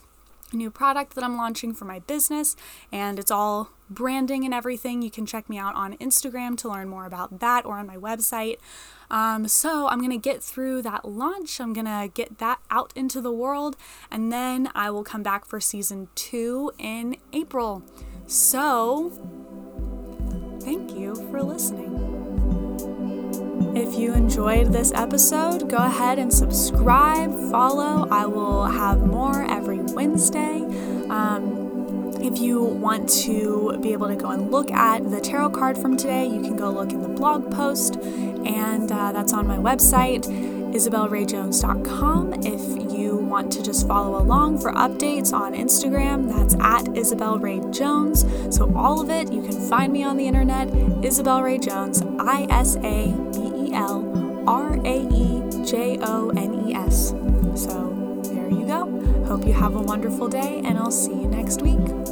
new 0.54 0.72
product 0.72 1.16
that 1.16 1.24
I'm 1.24 1.38
launching 1.38 1.74
for 1.74 1.86
my 1.86 2.00
business, 2.00 2.56
and 2.92 3.20
it's 3.20 3.32
all 3.32 3.72
branding 3.90 4.46
and 4.46 4.54
everything. 4.54 5.02
You 5.02 5.12
can 5.12 5.26
check 5.26 5.50
me 5.50 5.58
out 5.58 5.76
on 5.76 5.98
Instagram 5.98 6.58
to 6.60 6.70
learn 6.70 6.90
more 6.90 7.06
about 7.06 7.40
that 7.40 7.66
or 7.66 7.78
on 7.78 7.88
my 7.88 7.98
website. 7.98 8.58
Um, 9.12 9.48
so 9.48 9.88
I'm 9.88 10.00
going 10.00 10.12
to 10.12 10.18
get 10.18 10.42
through 10.42 10.82
that 10.84 11.06
launch. 11.06 11.62
I'm 11.62 11.74
going 11.74 11.86
to 11.86 12.10
get 12.14 12.40
that 12.40 12.60
out 12.72 12.92
into 12.96 13.22
the 13.22 13.32
world, 13.32 13.76
and 14.10 14.32
then 14.32 14.70
I 14.74 14.90
will 14.90 15.04
come 15.04 15.24
back 15.24 15.46
for 15.46 15.60
season 15.60 16.08
two 16.16 16.72
in 16.78 17.18
April. 17.32 17.84
So, 18.26 19.12
thank 20.62 20.92
you 20.96 21.16
for 21.30 21.44
listening. 21.44 22.13
If 23.76 23.96
you 23.98 24.14
enjoyed 24.14 24.68
this 24.68 24.92
episode, 24.94 25.70
go 25.70 25.78
ahead 25.78 26.20
and 26.20 26.32
subscribe, 26.32 27.34
follow. 27.50 28.08
I 28.12 28.26
will 28.26 28.66
have 28.66 29.00
more 29.02 29.44
every 29.50 29.80
Wednesday. 29.80 30.62
Um, 31.10 32.14
if 32.22 32.40
you 32.40 32.62
want 32.64 33.10
to 33.24 33.78
be 33.82 33.92
able 33.94 34.08
to 34.08 34.16
go 34.16 34.30
and 34.30 34.52
look 34.52 34.72
at 34.72 35.10
the 35.10 35.20
tarot 35.20 35.50
card 35.52 35.78
from 35.78 35.98
today, 35.98 36.26
you 36.26 36.42
can 36.42 36.56
go 36.56 36.70
look 36.70 36.92
in 36.92 37.02
the 37.02 37.10
blog 37.10 37.52
post, 37.52 37.96
and 37.96 38.92
uh, 38.92 39.12
that's 39.12 39.34
on 39.34 39.48
my 39.48 39.58
website, 39.58 40.24
isabelraejones.com. 40.74 42.34
If 42.46 42.94
you 42.98 43.18
want 43.18 43.52
to 43.54 43.64
just 43.64 43.88
follow 43.88 44.22
along 44.22 44.60
for 44.60 44.72
updates 44.74 45.34
on 45.34 45.54
Instagram, 45.54 46.30
that's 46.30 46.56
at 46.56 46.96
Isabel 46.96 47.40
Rae 47.40 47.62
Jones. 47.72 48.26
So, 48.56 48.72
all 48.76 49.02
of 49.02 49.10
it, 49.10 49.32
you 49.32 49.42
can 49.42 49.60
find 49.70 49.92
me 49.92 50.04
on 50.04 50.18
the 50.18 50.28
internet, 50.28 50.70
Isabel 51.04 51.42
Rae 51.42 51.58
Jones, 51.58 52.02
I 52.20 52.48
S 52.50 52.78
A 52.78 53.08
B 53.34 53.53
L 53.72 54.44
R 54.48 54.74
A 54.84 55.08
E 55.10 55.64
J 55.64 56.00
O 56.02 56.30
N 56.32 56.68
E 56.68 56.74
S. 56.74 57.14
So 57.56 58.20
there 58.24 58.50
you 58.50 58.66
go. 58.66 58.90
Hope 59.26 59.46
you 59.46 59.54
have 59.54 59.76
a 59.76 59.82
wonderful 59.82 60.28
day, 60.28 60.62
and 60.66 60.78
I'll 60.78 60.92
see 60.92 61.14
you 61.14 61.28
next 61.28 61.62
week. 61.62 62.03